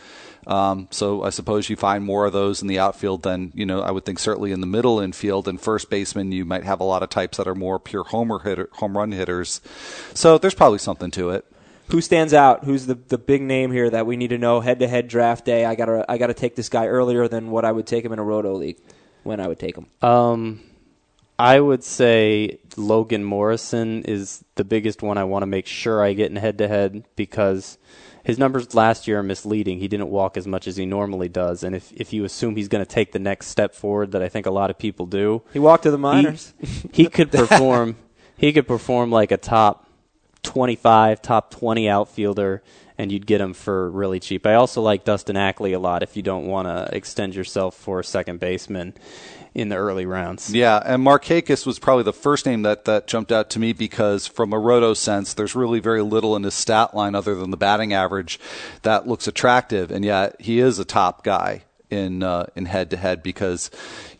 [0.47, 3.81] Um, so I suppose you find more of those in the outfield than you know.
[3.81, 6.85] I would think certainly in the middle infield and first baseman, you might have a
[6.85, 9.61] lot of types that are more pure homer hitter, home run hitters.
[10.15, 11.45] So there's probably something to it.
[11.89, 12.65] Who stands out?
[12.65, 14.61] Who's the the big name here that we need to know?
[14.61, 15.65] Head to head draft day.
[15.65, 18.19] I gotta I gotta take this guy earlier than what I would take him in
[18.19, 18.79] a roto league.
[19.23, 19.87] When I would take him.
[20.03, 20.61] Um,
[21.39, 26.13] I would say Logan Morrison is the biggest one I want to make sure I
[26.13, 27.77] get in head to head because
[28.25, 29.79] his numbers last year are misleading.
[29.81, 32.69] He didn't walk as much as he normally does, and if if you assume he's
[32.69, 35.43] going to take the next step forward, that I think a lot of people do,
[35.53, 36.55] He walked to the he, minors.
[36.93, 37.97] he could perform.
[38.37, 39.86] he could perform like a top
[40.47, 42.63] twenty-five, top twenty outfielder,
[42.97, 44.47] and you'd get him for really cheap.
[44.47, 48.01] I also like Dustin Ackley a lot if you don't want to extend yourself for
[48.01, 48.95] a second baseman
[49.55, 50.53] in the early rounds.
[50.55, 54.27] Yeah, and Markakis was probably the first name that, that jumped out to me because,
[54.27, 57.57] from a roto sense, there's really very little in his stat line other than the
[57.57, 58.39] batting average
[58.83, 62.97] that looks attractive, and yet he is a top guy in uh, in head to
[62.97, 63.71] head because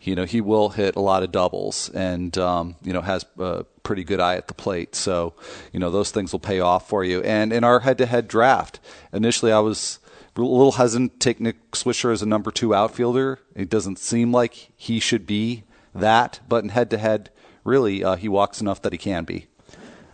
[0.07, 3.65] you know he will hit a lot of doubles and um, you know has a
[3.83, 4.95] pretty good eye at the plate.
[4.95, 5.33] So
[5.73, 7.21] you know those things will pay off for you.
[7.21, 8.79] And in our head to head draft,
[9.11, 9.99] initially I was
[10.35, 13.39] a little hesitant to take Nick Swisher as a number two outfielder.
[13.55, 17.29] It doesn't seem like he should be that, but in head to head,
[17.63, 19.47] really, uh, he walks enough that he can be.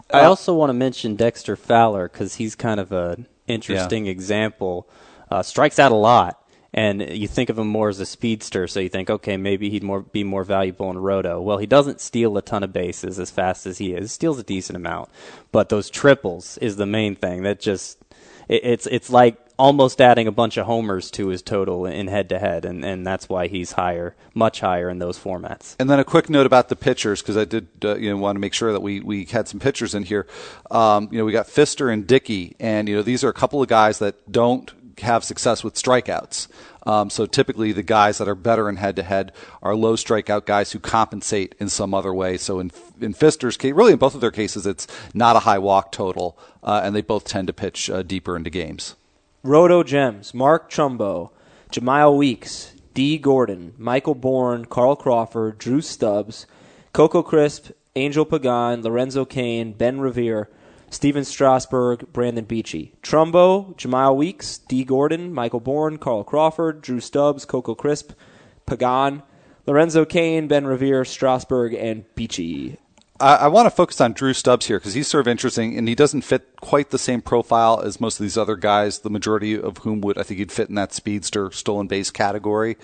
[0.10, 4.88] I also want to mention Dexter Fowler because he's kind of an interesting example.
[5.30, 6.43] Uh, strikes out a lot,
[6.74, 9.84] and you think of him more as a speedster, so you think, okay, maybe he'd
[9.84, 11.40] more be more valuable in roto.
[11.40, 14.12] Well, he doesn't steal a ton of bases as fast as he is.
[14.12, 15.10] Steals a decent amount,
[15.52, 17.44] but those triples is the main thing.
[17.44, 18.00] That just
[18.48, 22.30] it, it's it's like almost adding a bunch of homers to his total in head
[22.30, 25.76] to head, and and that's why he's higher, much higher in those formats.
[25.80, 28.36] And then a quick note about the pitchers because I did uh, you know want
[28.36, 30.28] to make sure that we we had some pitchers in here.
[30.72, 33.62] Um, you know, we got Fister and Dickey, and you know these are a couple
[33.62, 36.48] of guys that don't have success with strikeouts.
[36.86, 40.46] Um, so typically, the guys that are better in head to head are low strikeout
[40.46, 42.38] guys who compensate in some other way.
[42.38, 45.60] So in in Fister's case, really in both of their cases, it's not a high
[45.60, 48.96] walk total, uh, and they both tend to pitch uh, deeper into games.
[49.44, 51.32] Roto Gems, Mark Trumbo,
[51.72, 56.46] Jemile Weeks, Dee Gordon, Michael Bourn, Carl Crawford, Drew Stubbs,
[56.94, 60.50] Coco Crisp, Angel Pagan, Lorenzo Cain, Ben Revere,
[60.94, 62.94] Stephen Strasburg, Brandon Beachy.
[63.02, 68.12] Trumbo, Jemile Weeks, Dee Gordon, Michael Bourn, Carl Crawford, Drew Stubbs, Coco Crisp,
[68.68, 69.24] Pagan,
[69.66, 72.78] Lorenzo Cain, Ben Revere, Strasburg, and Beachy.
[73.24, 75.88] I, I want to focus on Drew Stubbs here because he's sort of interesting, and
[75.88, 79.00] he doesn't fit quite the same profile as most of these other guys.
[79.00, 82.76] The majority of whom would, I think, he'd fit in that speedster stolen base category.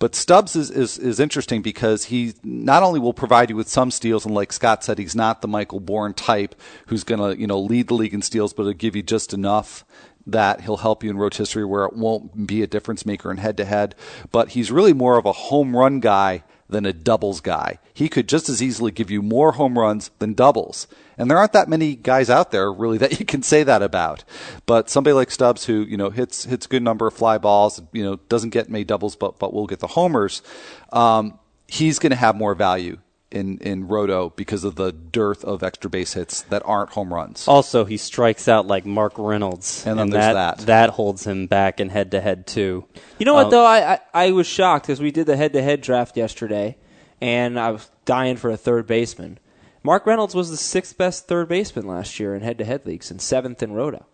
[0.00, 3.92] But Stubbs is is, is interesting because he not only will provide you with some
[3.92, 7.46] steals, and like Scott said, he's not the Michael Bourn type who's going to you
[7.46, 9.84] know lead the league in steals, but he'll give you just enough
[10.26, 13.56] that he'll help you in rotisserie where it won't be a difference maker in head
[13.58, 13.94] to head.
[14.32, 17.78] But he's really more of a home run guy than a doubles guy.
[17.92, 20.86] He could just as easily give you more home runs than doubles.
[21.16, 24.24] And there aren't that many guys out there really that you can say that about.
[24.66, 27.80] But somebody like Stubbs who, you know, hits hits a good number of fly balls,
[27.92, 30.42] you know, doesn't get many doubles but but will get the homers,
[30.92, 32.98] um, he's going to have more value
[33.30, 37.48] in, in Roto because of the dearth of extra base hits that aren't home runs.
[37.48, 40.58] Also, he strikes out like Mark Reynolds, And then there's that.
[40.60, 42.84] that holds him back in head to head too.
[43.18, 43.64] You know what Um, though?
[43.64, 46.76] I, I I was shocked because we did the head-to-head draft yesterday,
[47.20, 49.38] and I was dying for a third baseman.
[49.82, 53.62] Mark Reynolds was the sixth best third baseman last year in head-to-head leagues and seventh
[53.62, 54.06] in Roto.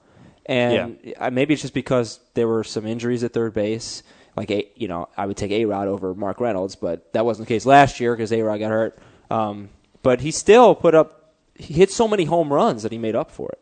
[0.46, 4.02] And uh, maybe it's just because there were some injuries at third base.
[4.36, 7.48] Like a, you know, I would take A Rod over Mark Reynolds, but that wasn't
[7.48, 8.98] the case last year because A Rod got hurt.
[9.30, 9.68] Um,
[10.02, 11.34] but he still put up.
[11.54, 13.60] He hit so many home runs that he made up for it.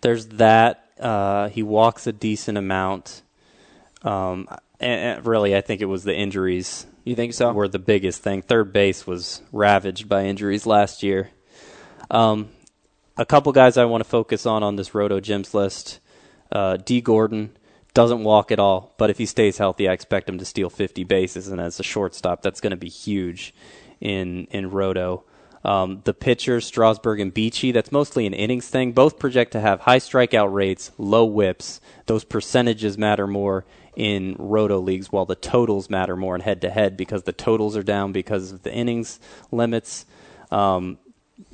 [0.00, 0.84] There's that.
[0.98, 3.22] Uh, he walks a decent amount.
[4.02, 4.48] Um,
[4.80, 7.52] and, and really, I think it was the injuries You think so?
[7.52, 8.42] were the biggest thing.
[8.42, 11.30] Third base was ravaged by injuries last year.
[12.10, 12.48] Um,
[13.16, 16.00] a couple guys I want to focus on on this Roto Gems list.
[16.50, 17.50] Uh, Dee Gordon
[17.94, 21.04] doesn't walk at all, but if he stays healthy, I expect him to steal 50
[21.04, 23.54] bases, and as a shortstop, that's going to be huge
[24.00, 25.24] in in Roto.
[25.64, 28.92] Um, the pitchers, Strasburg and Beachy, that's mostly an innings thing.
[28.92, 31.80] Both project to have high strikeout rates, low whips.
[32.06, 33.64] Those percentages matter more
[33.96, 37.76] in roto leagues, while the totals matter more in head to head because the totals
[37.76, 39.18] are down because of the innings
[39.50, 40.06] limits.
[40.52, 40.98] Um,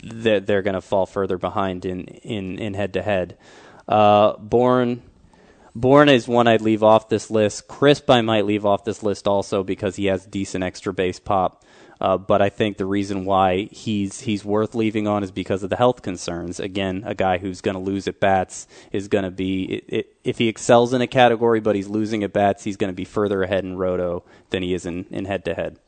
[0.03, 3.39] they're, they're going to fall further behind in in in head to head.
[3.87, 5.03] Bourn
[5.77, 7.67] Bourn is one I'd leave off this list.
[7.67, 11.65] Crisp I might leave off this list also because he has decent extra base pop.
[12.01, 15.71] Uh, but I think the reason why he's he's worth leaving on is because of
[15.71, 16.61] the health concerns.
[16.61, 20.17] Again, a guy who's going to lose at bats is going to be it, it,
[20.23, 23.05] if he excels in a category, but he's losing at bats, he's going to be
[23.05, 25.79] further ahead in roto than he is in in head to head.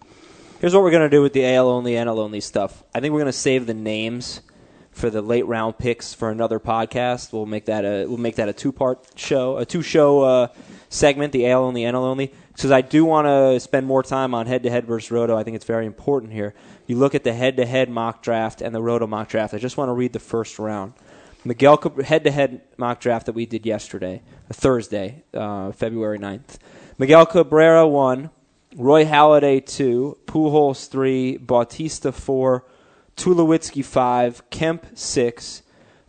[0.61, 2.83] Here's what we're going to do with the AL only, NL only stuff.
[2.95, 4.41] I think we're going to save the names
[4.97, 7.31] for the late round picks for another podcast.
[7.31, 10.49] We'll make that a we'll make that a two part show, a two show uh,
[10.89, 12.33] segment, the AL only, NL only.
[12.53, 15.37] Because I do want to spend more time on head to head versus roto.
[15.37, 16.55] I think it's very important here.
[16.87, 19.53] You look at the head to head mock draft and the roto mock draft.
[19.53, 20.95] I just want to read the first round.
[21.45, 26.57] Miguel head to head mock draft that we did yesterday, Thursday, uh, February 9th.
[26.99, 28.31] Miguel Cabrera one,
[28.75, 32.65] Roy Halladay two, Pujols three, Bautista four,
[33.17, 35.63] Tulowitzki five, Kemp six,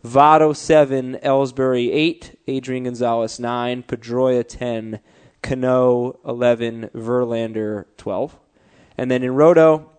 [0.04, 5.00] Votto seven, Ellsbury eight, Adrian Gonzalez nine, Pedroia ten,
[5.42, 8.38] Cano eleven, Verlander twelve,
[8.96, 9.90] and then in Roto.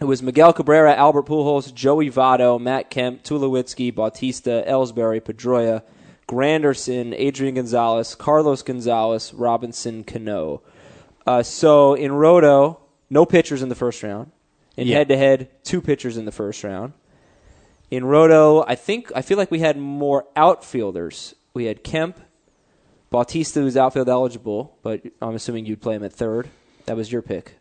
[0.00, 5.82] It was Miguel Cabrera, Albert Pujols, Joey Votto, Matt Kemp, Tulowitzki, Bautista, Ellsbury, Pedroia,
[6.26, 10.62] Granderson, Adrian Gonzalez, Carlos Gonzalez, Robinson, Cano.
[11.26, 14.32] Uh, so in Roto, no pitchers in the first round.
[14.76, 16.92] In head to head, two pitchers in the first round.
[17.90, 21.34] In Roto, I think I feel like we had more outfielders.
[21.54, 22.18] We had Kemp,
[23.10, 26.48] Bautista, who's outfield eligible, but I'm assuming you'd play him at third.
[26.86, 27.56] That was your pick.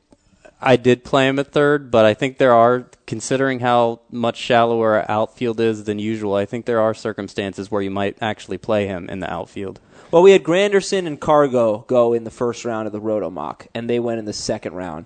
[0.62, 4.96] I did play him at third, but I think there are, considering how much shallower
[4.96, 8.86] our outfield is than usual, I think there are circumstances where you might actually play
[8.86, 9.80] him in the outfield.
[10.12, 13.68] Well, we had Granderson and Cargo go in the first round of the Roto mock,
[13.74, 15.06] and they went in the second round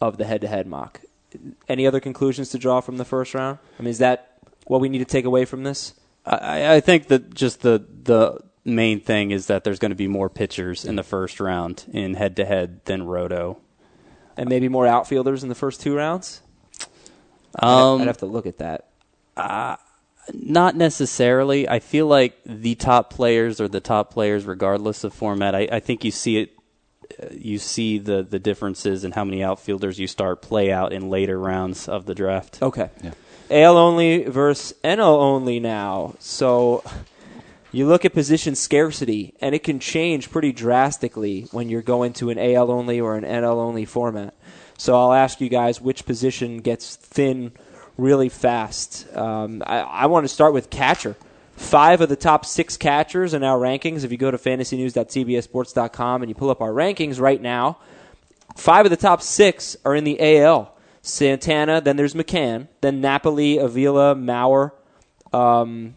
[0.00, 1.00] of the head-to-head mock.
[1.68, 3.58] Any other conclusions to draw from the first round?
[3.78, 5.94] I mean, is that what we need to take away from this?
[6.24, 10.06] I, I think that just the the main thing is that there's going to be
[10.06, 13.58] more pitchers in the first round in head-to-head than Roto.
[14.36, 16.42] And maybe more outfielders in the first two rounds?
[17.58, 18.88] Um, I'd have to look at that.
[20.32, 21.68] Not necessarily.
[21.68, 25.54] I feel like the top players are the top players, regardless of format.
[25.54, 26.56] I, I think you see it.
[27.20, 31.10] Uh, You see the the differences in how many outfielders you start play out in
[31.10, 32.62] later rounds of the draft.
[32.62, 32.90] Okay.
[33.50, 36.14] AL only versus NL only now.
[36.18, 36.82] So
[37.70, 42.30] you look at position scarcity, and it can change pretty drastically when you're going to
[42.30, 44.34] an AL only or an NL only format.
[44.78, 47.52] So I'll ask you guys which position gets thin
[47.96, 49.06] really fast.
[49.16, 51.16] Um, I, I want to start with catcher.
[51.56, 54.04] Five of the top six catchers in our rankings.
[54.04, 57.78] If you go to fantasynews.cbsports.com and you pull up our rankings right now,
[58.56, 60.74] five of the top six are in the AL.
[61.02, 64.70] Santana, then there's McCann, then Napoli, Avila, Mauer,
[65.32, 65.96] um,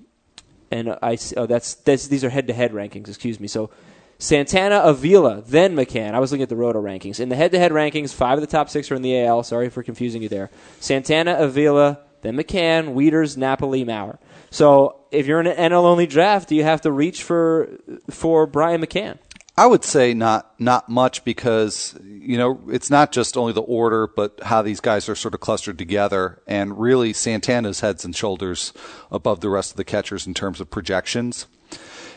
[0.72, 3.08] and I oh that's, that's these are head-to-head rankings.
[3.08, 3.48] Excuse me.
[3.48, 3.70] So
[4.18, 6.13] Santana, Avila, then McCann.
[6.13, 7.20] I was looking at the Roto rankings.
[7.20, 9.44] In the head-to-head rankings, five of the top six are in the AL.
[9.44, 10.50] Sorry for confusing you there.
[10.80, 14.18] Santana, Avila, then McCann, Wieters, Napoli, Mauer.
[14.50, 17.70] So if you're in an NL only draft, do you have to reach for
[18.10, 19.18] for Brian McCann?
[19.58, 24.08] I would say not not much because you know it's not just only the order,
[24.08, 26.42] but how these guys are sort of clustered together.
[26.46, 28.74] And really, Santana's heads and shoulders
[29.12, 31.48] above the rest of the catchers in terms of projections.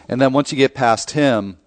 [0.08, 1.58] And then once you get past him,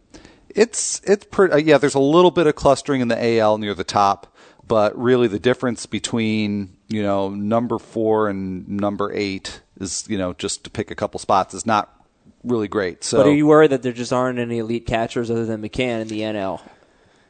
[0.49, 1.53] it's it's pretty.
[1.53, 4.35] Uh, yeah, there's a little bit of clustering in the AL near the top,
[4.67, 10.33] but really the difference between you know number four and number eight is you know
[10.33, 12.05] just to pick a couple spots is not
[12.43, 13.03] really great.
[13.03, 16.01] So But are you worried that there just aren't any elite catchers other than McCann
[16.01, 16.61] in the NL?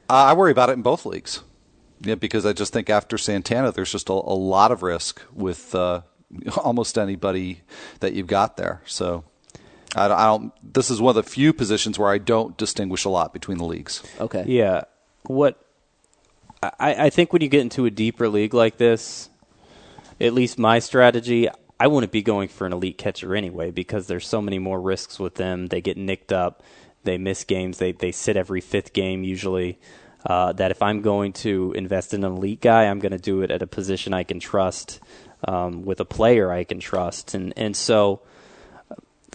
[0.10, 1.41] Uh, I worry about it in both leagues.
[2.02, 5.76] Yeah, because I just think after Santana, there's just a, a lot of risk with
[5.76, 6.02] uh,
[6.58, 7.62] almost anybody
[8.00, 8.82] that you've got there.
[8.86, 9.24] So
[9.95, 10.74] I don't, I don't.
[10.74, 13.65] This is one of the few positions where I don't distinguish a lot between the
[13.65, 14.02] leagues.
[14.19, 14.45] Okay.
[14.47, 14.84] Yeah.
[15.24, 15.63] What
[16.63, 19.30] I, I think when you get into a deeper league like this,
[20.21, 24.27] at least my strategy, I wouldn't be going for an elite catcher anyway because there's
[24.27, 25.67] so many more risks with them.
[25.67, 26.63] They get nicked up,
[27.03, 29.79] they miss games, they they sit every fifth game usually.
[30.23, 33.41] Uh, that if I'm going to invest in an elite guy, I'm going to do
[33.41, 34.99] it at a position I can trust,
[35.47, 38.21] um, with a player I can trust, and and so.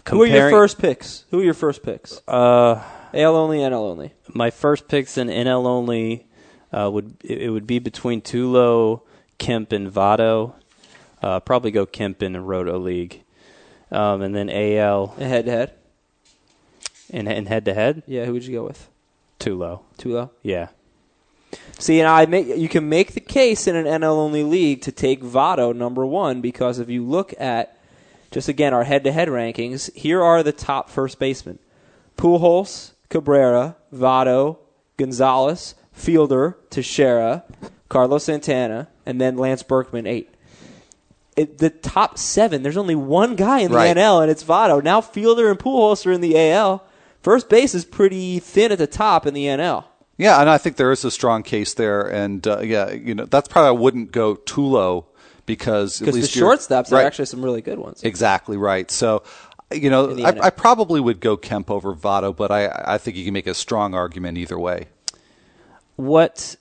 [0.09, 1.25] Who are your first picks?
[1.31, 2.21] Who are your first picks?
[2.29, 2.81] Uh,
[3.13, 4.13] AL only, NL only.
[4.33, 6.27] my first picks in NL only
[6.73, 9.03] uh, would it it would be between Tulo,
[9.39, 10.55] Kemp, and Votto.
[11.23, 13.23] Uh, probably go Kemp in a Roto League,
[13.91, 15.73] um, and then AL Head to head.
[17.11, 18.89] and and head to head Yeah, who would you go with?
[19.41, 19.81] Tulo.
[19.99, 20.31] Too low.
[20.43, 20.69] Yeah,
[21.79, 24.93] See, and I make you can make the case in an NL only league to
[24.93, 27.77] take Votto number one because if you look at
[28.31, 31.59] just again our head to head rankings, here are the top first basemen:
[32.17, 34.59] Pujols, Cabrera, Votto,
[34.97, 37.45] Gonzalez, Fielder, Teixeira,
[37.89, 40.31] Carlos Santana, and then Lance Berkman eight.
[41.37, 43.95] It, the top seven, there's only one guy in the Right.
[43.97, 44.83] NL, and it's Votto.
[44.83, 46.83] Now Fielder and Pujols are in the AL.
[47.21, 49.85] First base is pretty thin at the top in the NL.
[50.17, 53.27] Yeah, and I think there is a strong case there, and uh, yeah, you know
[53.27, 55.05] that's probably I wouldn't go Tulo
[55.45, 57.03] because at Because the shortstops right.
[57.05, 58.03] are actually some really good ones.
[58.03, 58.91] Exactly right.
[58.91, 59.23] So,
[59.71, 63.25] you know, I, I probably would go Kemp over Votto, but I, I think you
[63.25, 64.87] can make a strong argument either way.
[65.97, 66.57] what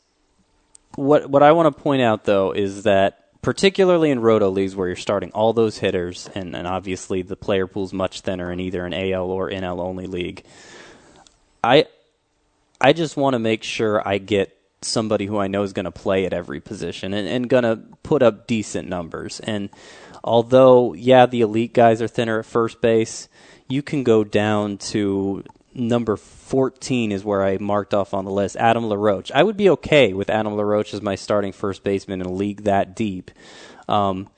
[0.95, 4.88] what what I want to point out though is that particularly in roto leagues where
[4.88, 8.84] you're starting all those hitters and, and obviously the player pool's much thinner in either
[8.84, 10.43] an AL or NL only league.
[11.63, 11.86] I
[12.81, 15.91] I just want to make sure I get somebody who I know is going to
[15.91, 19.39] play at every position and, and going to put up decent numbers.
[19.41, 19.69] And
[20.23, 23.29] although, yeah, the elite guys are thinner at first base,
[23.69, 25.43] you can go down to
[25.76, 29.32] number 14 is where I marked off on the list, Adam LaRoche.
[29.34, 32.63] I would be okay with Adam LaRoche as my starting first baseman in a league
[32.63, 33.32] that deep.
[33.88, 34.30] Um,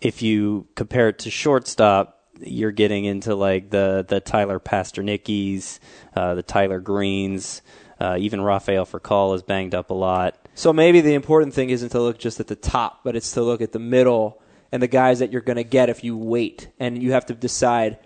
[0.00, 5.78] if you compare it to shortstop, you're getting into like the the Tyler Pastornickys,
[6.14, 7.62] uh, the Tyler Greenes,
[7.98, 10.38] uh, even Rafael Furcal is banged up a lot.
[10.54, 13.42] So maybe the important thing isn't to look just at the top, but it's to
[13.42, 16.68] look at the middle and the guys that you're going to get if you wait.
[16.78, 17.98] And you have to decide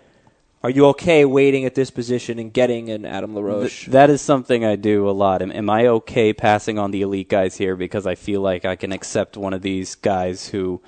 [0.63, 3.85] Are you okay waiting at this position and getting an Adam LaRoche?
[3.85, 5.41] Th- that is something I do a lot.
[5.41, 8.75] Am, am I okay passing on the elite guys here because I feel like I
[8.75, 10.79] can accept one of these guys who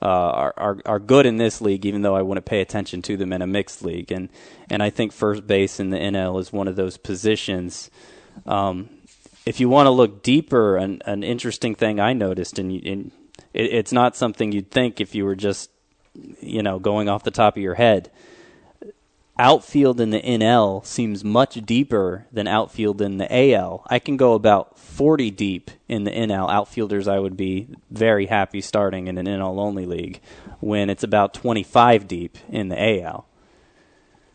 [0.00, 3.16] uh, are, are are good in this league, even though I wouldn't pay attention to
[3.16, 4.12] them in a mixed league?
[4.12, 4.28] And
[4.70, 7.90] and I think first base in the NL is one of those positions.
[8.46, 8.90] Um,
[9.44, 13.10] if you want to look deeper, an, an interesting thing I noticed, and, and
[13.54, 15.70] it, it's not something you'd think if you were just
[16.40, 18.12] you know going off the top of your head
[19.38, 23.84] outfield in the NL seems much deeper than outfield in the AL.
[23.88, 28.60] I can go about 40 deep in the NL outfielders I would be very happy
[28.60, 30.20] starting in an NL only league
[30.60, 33.26] when it's about 25 deep in the AL.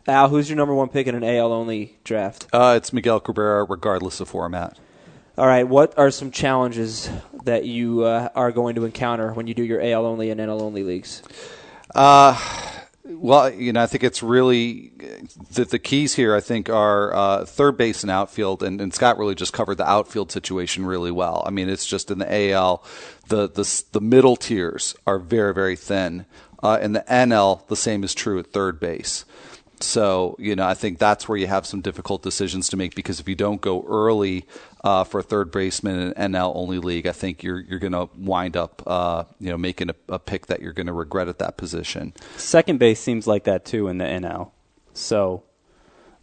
[0.08, 2.48] Al, who's your number one pick in an AL only draft?
[2.52, 4.78] Uh, it's Miguel Cabrera, regardless of format.
[5.38, 7.08] All right, what are some challenges
[7.44, 10.60] that you uh, are going to encounter when you do your AL only and NL
[10.60, 11.22] only leagues?
[11.94, 12.38] Uh,
[13.04, 14.92] well, you know, I think it's really
[15.52, 16.36] the, the keys here.
[16.36, 19.88] I think are uh, third base and outfield, and, and Scott really just covered the
[19.88, 21.42] outfield situation really well.
[21.44, 22.84] I mean, it's just in the AL,
[23.28, 26.26] the the the middle tiers are very very thin.
[26.62, 29.24] Uh, in the NL, the same is true at third base.
[29.82, 33.18] So, you know, I think that's where you have some difficult decisions to make because
[33.18, 34.44] if you don't go early
[34.84, 37.92] uh, for a third baseman in an NL only league, I think you're you're going
[37.92, 41.28] to wind up, uh, you know, making a, a pick that you're going to regret
[41.28, 42.12] at that position.
[42.36, 44.50] Second base seems like that too in the NL.
[44.92, 45.44] So,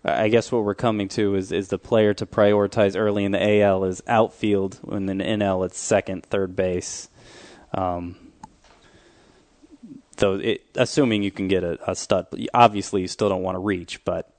[0.03, 3.61] I guess what we're coming to is is the player to prioritize early in the
[3.61, 7.09] AL is outfield, and in the NL it's second, third base.
[7.73, 8.17] Um,
[10.17, 13.59] though, it, assuming you can get a, a stud, obviously you still don't want to
[13.59, 14.33] reach, but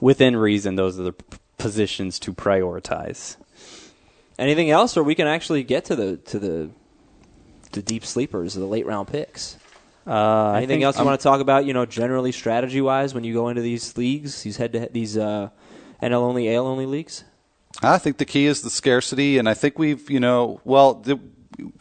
[0.00, 1.14] within reason, those are the
[1.56, 3.36] positions to prioritize.
[4.38, 6.70] Anything else, or we can actually get to the to the
[7.72, 9.58] the deep sleepers, the late round picks.
[10.06, 11.64] Uh, Anything else you want to talk about?
[11.64, 15.16] You know, generally strategy wise, when you go into these leagues, these head to these
[15.16, 15.48] uh,
[16.02, 17.24] NL only, AL only leagues.
[17.82, 21.18] I think the key is the scarcity, and I think we've, you know, well, the,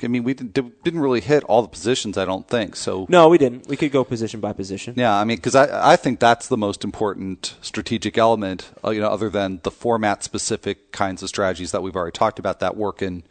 [0.04, 2.18] I mean, we didn't, didn't really hit all the positions.
[2.18, 3.08] I don't think so.
[3.10, 3.68] No, we didn't.
[3.68, 4.94] We could go position by position.
[4.98, 8.70] Yeah, I mean, because I I think that's the most important strategic element.
[8.84, 12.40] Uh, you know, other than the format specific kinds of strategies that we've already talked
[12.40, 13.24] about that work in,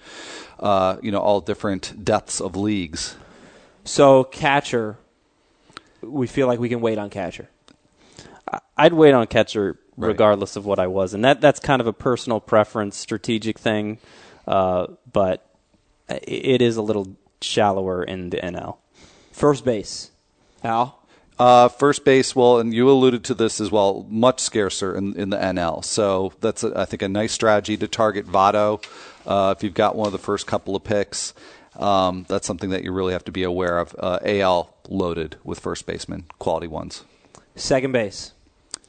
[0.59, 3.17] uh, you know, all different depths of leagues.
[3.85, 4.99] So catcher,
[6.01, 7.49] we feel like we can wait on catcher.
[8.77, 10.61] I'd wait on catcher regardless right.
[10.61, 13.99] of what I was, and that that's kind of a personal preference, strategic thing,
[14.47, 15.47] uh, but
[16.09, 18.77] it is a little shallower in the NL.
[19.33, 20.11] First base,
[20.63, 20.99] Al.
[21.39, 25.31] Uh, first base, well, and you alluded to this as well, much scarcer in, in
[25.31, 25.85] the NL.
[25.85, 28.85] So that's, a, I think, a nice strategy to target Votto
[29.27, 31.35] uh, if you've got one of the first couple of picks.
[31.77, 33.97] Um, that's something that you really have to be aware of.
[33.99, 37.03] Uh, AL loaded with first basemen, quality ones.
[37.57, 38.33] Second base.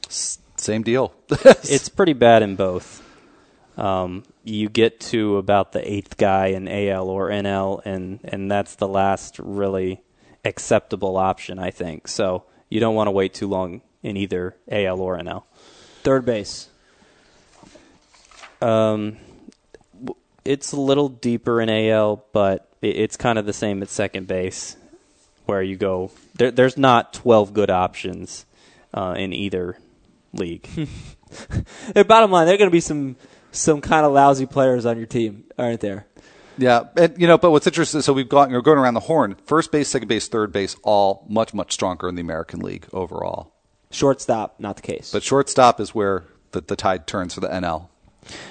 [0.06, 1.14] S- same deal.
[1.30, 3.02] it's pretty bad in both.
[3.76, 8.76] Um, you get to about the eighth guy in AL or NL, and and that's
[8.76, 10.02] the last really
[10.44, 12.06] acceptable option, I think.
[12.06, 15.44] So you don't want to wait too long in either AL or NL.
[16.02, 16.68] Third base.
[18.60, 19.16] Um,
[20.44, 24.76] it's a little deeper in AL, but it's kind of the same at second base,
[25.46, 26.10] where you go.
[26.34, 28.44] There, there's not 12 good options
[28.92, 29.78] uh, in either
[30.32, 30.68] league.
[32.06, 33.16] bottom line, there are going to be some
[33.54, 36.06] some kind of lousy players on your team, aren't there?
[36.56, 39.36] Yeah, and you know, but what's interesting, so we've got you're going around the horn.
[39.46, 43.52] First base, second base, third base, all much much stronger in the American League overall.
[43.90, 45.10] Shortstop, not the case.
[45.12, 47.88] But shortstop is where the, the tide turns for the NL.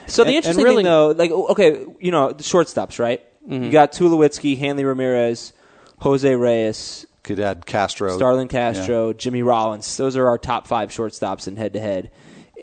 [0.08, 3.22] So the and, interesting and really, thing, though, like okay, you know, the shortstops, right?
[3.45, 3.66] Mm-hmm.
[3.66, 5.54] You got Tulowitzki, Hanley Ramirez,
[5.99, 9.14] Jose Reyes, could add Castro, Starlin Castro, yeah.
[9.14, 9.95] Jimmy Rollins.
[9.95, 12.12] Those are our top five shortstops in head to head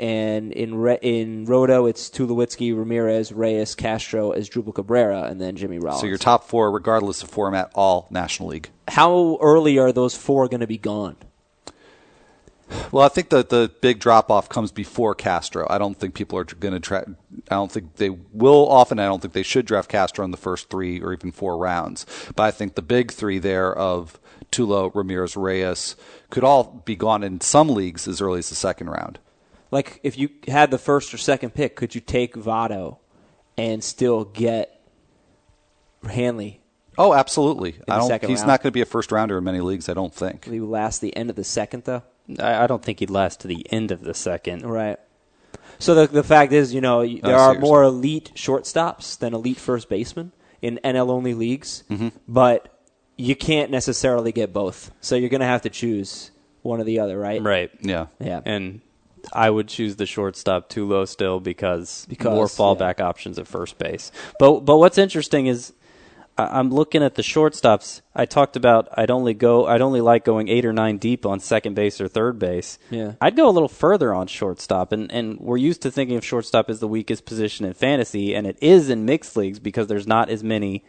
[0.01, 5.79] and in Re- in Roto it's Tulowitzki, Ramirez, Reyes, Castro, Asdrubal Cabrera, and then Jimmy
[5.79, 6.01] Rollins.
[6.01, 8.71] So your top four, regardless of format, all National League.
[8.89, 11.17] How early are those four going to be gone?
[12.93, 15.67] Well, I think that the big drop off comes before Castro.
[15.69, 17.01] I don't think people are going to try.
[17.01, 19.01] I don't think they will often.
[19.01, 22.07] I don't think they should draft Castro in the first three or even four rounds.
[22.37, 24.21] But I think the big three there of
[24.53, 25.97] Tulo, Ramirez, Reyes
[26.31, 29.19] could all be gone in some leagues as early as the second round
[29.71, 32.99] like if you had the first or second pick, could you take Votto
[33.57, 34.81] and still get
[36.09, 36.61] Hanley?
[36.99, 37.77] Oh, absolutely.
[37.89, 38.49] I don't, he's round?
[38.49, 39.89] not going to be a first rounder in many leagues.
[39.89, 40.47] I don't think.
[40.47, 42.03] Will he last the end of the second though?
[42.39, 44.63] I, I don't think he'd last to the end of the second.
[44.63, 44.99] Right.
[45.79, 49.89] So the the fact is, you know, there are more elite shortstops than elite first
[49.89, 52.09] basemen in NL only leagues, mm-hmm.
[52.29, 52.79] but
[53.17, 54.91] you can't necessarily get both.
[55.01, 56.31] So you're going to have to choose
[56.63, 57.43] one or the other, right?
[57.43, 57.71] Right.
[57.81, 58.07] Yeah.
[58.19, 58.41] Yeah.
[58.45, 58.83] And
[59.33, 64.11] I would choose the shortstop Tulo still because, Because, more fallback options at first base.
[64.39, 65.73] But but what's interesting is
[66.39, 68.01] I- I'm looking at the shortstops.
[68.15, 71.41] I talked about I'd only go I'd only like going eight or nine deep on
[71.41, 72.79] second base or third base.
[72.91, 73.13] Yeah.
[73.21, 76.71] I'd go a little further on shortstop, and and we're used to thinking of shortstop
[76.71, 80.31] as the weakest position in fantasy, and it is in mixed leagues because there's not
[80.31, 80.85] as many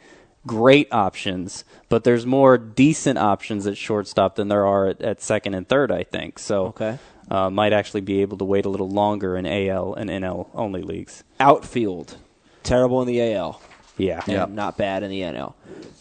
[0.47, 5.53] great options, but there's more decent options at shortstop than there are at, at second
[5.53, 5.91] and third.
[5.91, 6.67] I think so.
[6.67, 6.99] Okay.
[7.29, 10.81] Uh, might actually be able to wait a little longer in AL and NL only
[10.81, 11.23] leagues.
[11.39, 12.17] Outfield,
[12.63, 13.61] terrible in the AL.
[13.97, 14.21] Yeah.
[14.25, 14.45] and Yeah.
[14.49, 15.53] not bad in the NL.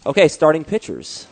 [0.07, 1.26] Okay, starting pitchers.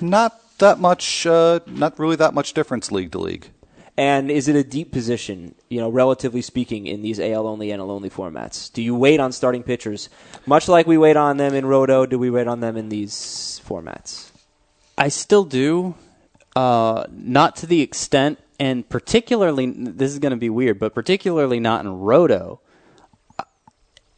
[0.00, 1.26] Not that much.
[1.26, 3.50] Uh, not really that much difference league to league.
[3.96, 7.80] And is it a deep position, you know, relatively speaking, in these AL only, and
[7.80, 8.72] NL only formats?
[8.72, 10.08] Do you wait on starting pitchers,
[10.46, 12.04] much like we wait on them in Roto?
[12.04, 14.32] Do we wait on them in these formats?
[14.98, 15.94] I still do,
[16.56, 21.60] uh, not to the extent, and particularly, this is going to be weird, but particularly
[21.60, 22.60] not in Roto.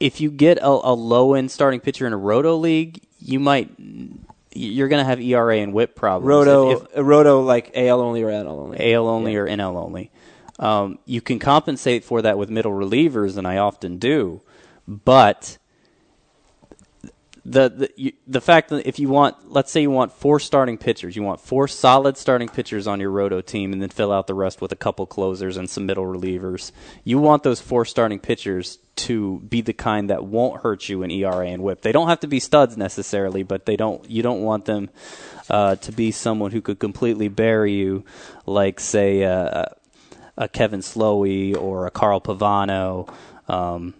[0.00, 3.75] If you get a, a low end starting pitcher in a Roto league, you might,
[4.56, 6.26] you're going to have ERA and WHIP problems.
[6.28, 8.92] Roto, If- if- uh, Roto, like AL only or NL only?
[8.94, 9.38] AL only Yeah.
[9.40, 10.10] or NL only.
[10.58, 14.40] Um, you can compensate for that with middle relievers, and I often do.
[14.88, 15.58] But
[17.48, 20.76] the the you, the fact that if you want, let's say you want four starting
[20.76, 24.26] pitchers, you want four solid starting pitchers on your roto team, and then fill out
[24.26, 26.72] the rest with a couple closers and some middle relievers.
[27.04, 31.10] You want those four starting pitchers to be the kind that won't hurt you in
[31.12, 31.82] ERA and WHIP.
[31.82, 34.10] They don't have to be studs necessarily, but they don't.
[34.10, 34.90] You don't want them
[35.48, 38.04] uh, to be someone who could completely bury you,
[38.44, 39.66] like say uh,
[40.36, 43.08] a Kevin Slowey or a Carl Pavano.
[43.48, 43.94] Um,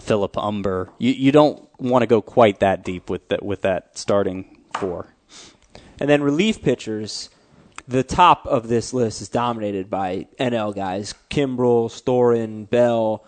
[0.00, 0.90] Philip Humber.
[0.98, 5.08] You you don't want to go quite that deep with that with that starting four.
[6.00, 7.30] And then relief pitchers,
[7.86, 13.24] the top of this list is dominated by NL guys: Kimbrel, Storen, Bell,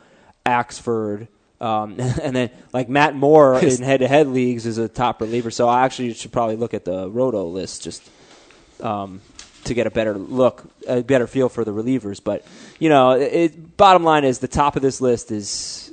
[0.47, 1.29] Axford,
[1.61, 5.51] um, and then like Matt Moore in head-to-head leagues is a top reliever.
[5.51, 8.03] So I actually should probably look at the Roto list just
[8.81, 9.21] um,
[9.65, 12.23] to get a better look, a better feel for the relievers.
[12.23, 12.45] But
[12.79, 15.84] you know, it, bottom line is the top of this list is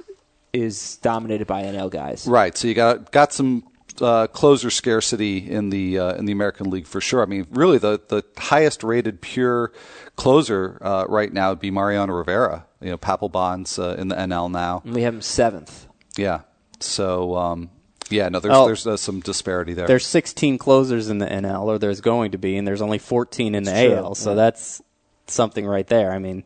[0.53, 2.27] is dominated by NL guys.
[2.27, 2.57] Right.
[2.57, 3.63] So you got got some
[3.99, 7.21] uh, closer scarcity in the uh, in the American League for sure.
[7.21, 9.71] I mean, really the the highest rated pure
[10.15, 12.65] closer uh, right now would be Mariano Rivera.
[12.81, 14.81] You know, Papelbon's uh, in the NL now.
[14.85, 15.87] And we have him seventh.
[16.17, 16.41] Yeah.
[16.79, 17.69] So um,
[18.09, 18.65] yeah, no, there's Oh.
[18.65, 19.87] there's uh, some disparity there.
[19.87, 23.55] There's 16 closers in the NL, or there's going to be, and there's only 14
[23.55, 24.15] in the It's true, AL.
[24.15, 24.35] So yeah.
[24.35, 24.81] that's
[25.27, 26.11] something right there.
[26.11, 26.43] I mean,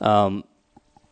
[0.00, 0.44] um,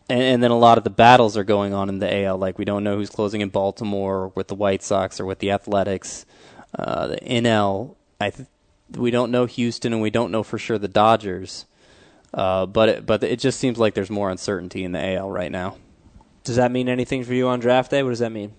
[0.09, 2.39] and, and then a lot of the battles are going on in the AL.
[2.39, 5.39] Like we don't know who's closing in Baltimore, or with the White Sox, or with
[5.39, 6.27] the Athletics.
[6.79, 8.49] Uh, the NL, I th-
[8.97, 11.67] we don't know Houston, and we don't know for sure the Dodgers.
[12.35, 15.51] Uh, but it, but it just seems like there's more uncertainty in the AL right
[15.51, 15.77] now.
[16.45, 18.03] Does that mean anything for you on draft day?
[18.03, 18.53] What does that mean?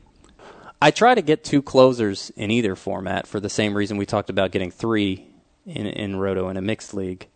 [0.81, 4.29] I try to get two closers in either format for the same reason we talked
[4.29, 5.27] about getting three
[5.65, 7.27] in in Roto in a mixed league.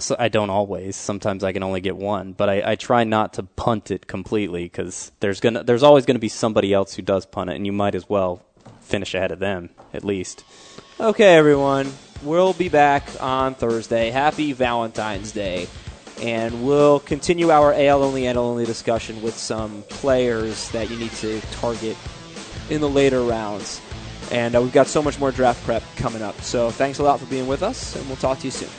[0.00, 0.96] So I don't always.
[0.96, 4.64] Sometimes I can only get one, but I, I try not to punt it completely
[4.64, 7.72] because there's gonna there's always gonna be somebody else who does punt it, and you
[7.72, 8.42] might as well
[8.80, 10.44] finish ahead of them at least.
[10.98, 11.92] Okay, everyone.
[12.22, 14.10] We'll be back on Thursday.
[14.10, 15.68] Happy Valentine's Day.
[16.22, 20.96] And we'll continue our AL only, and NL only discussion with some players that you
[20.96, 21.96] need to target
[22.70, 23.80] in the later rounds.
[24.30, 26.40] And uh, we've got so much more draft prep coming up.
[26.40, 28.70] So thanks a lot for being with us, and we'll talk to you soon.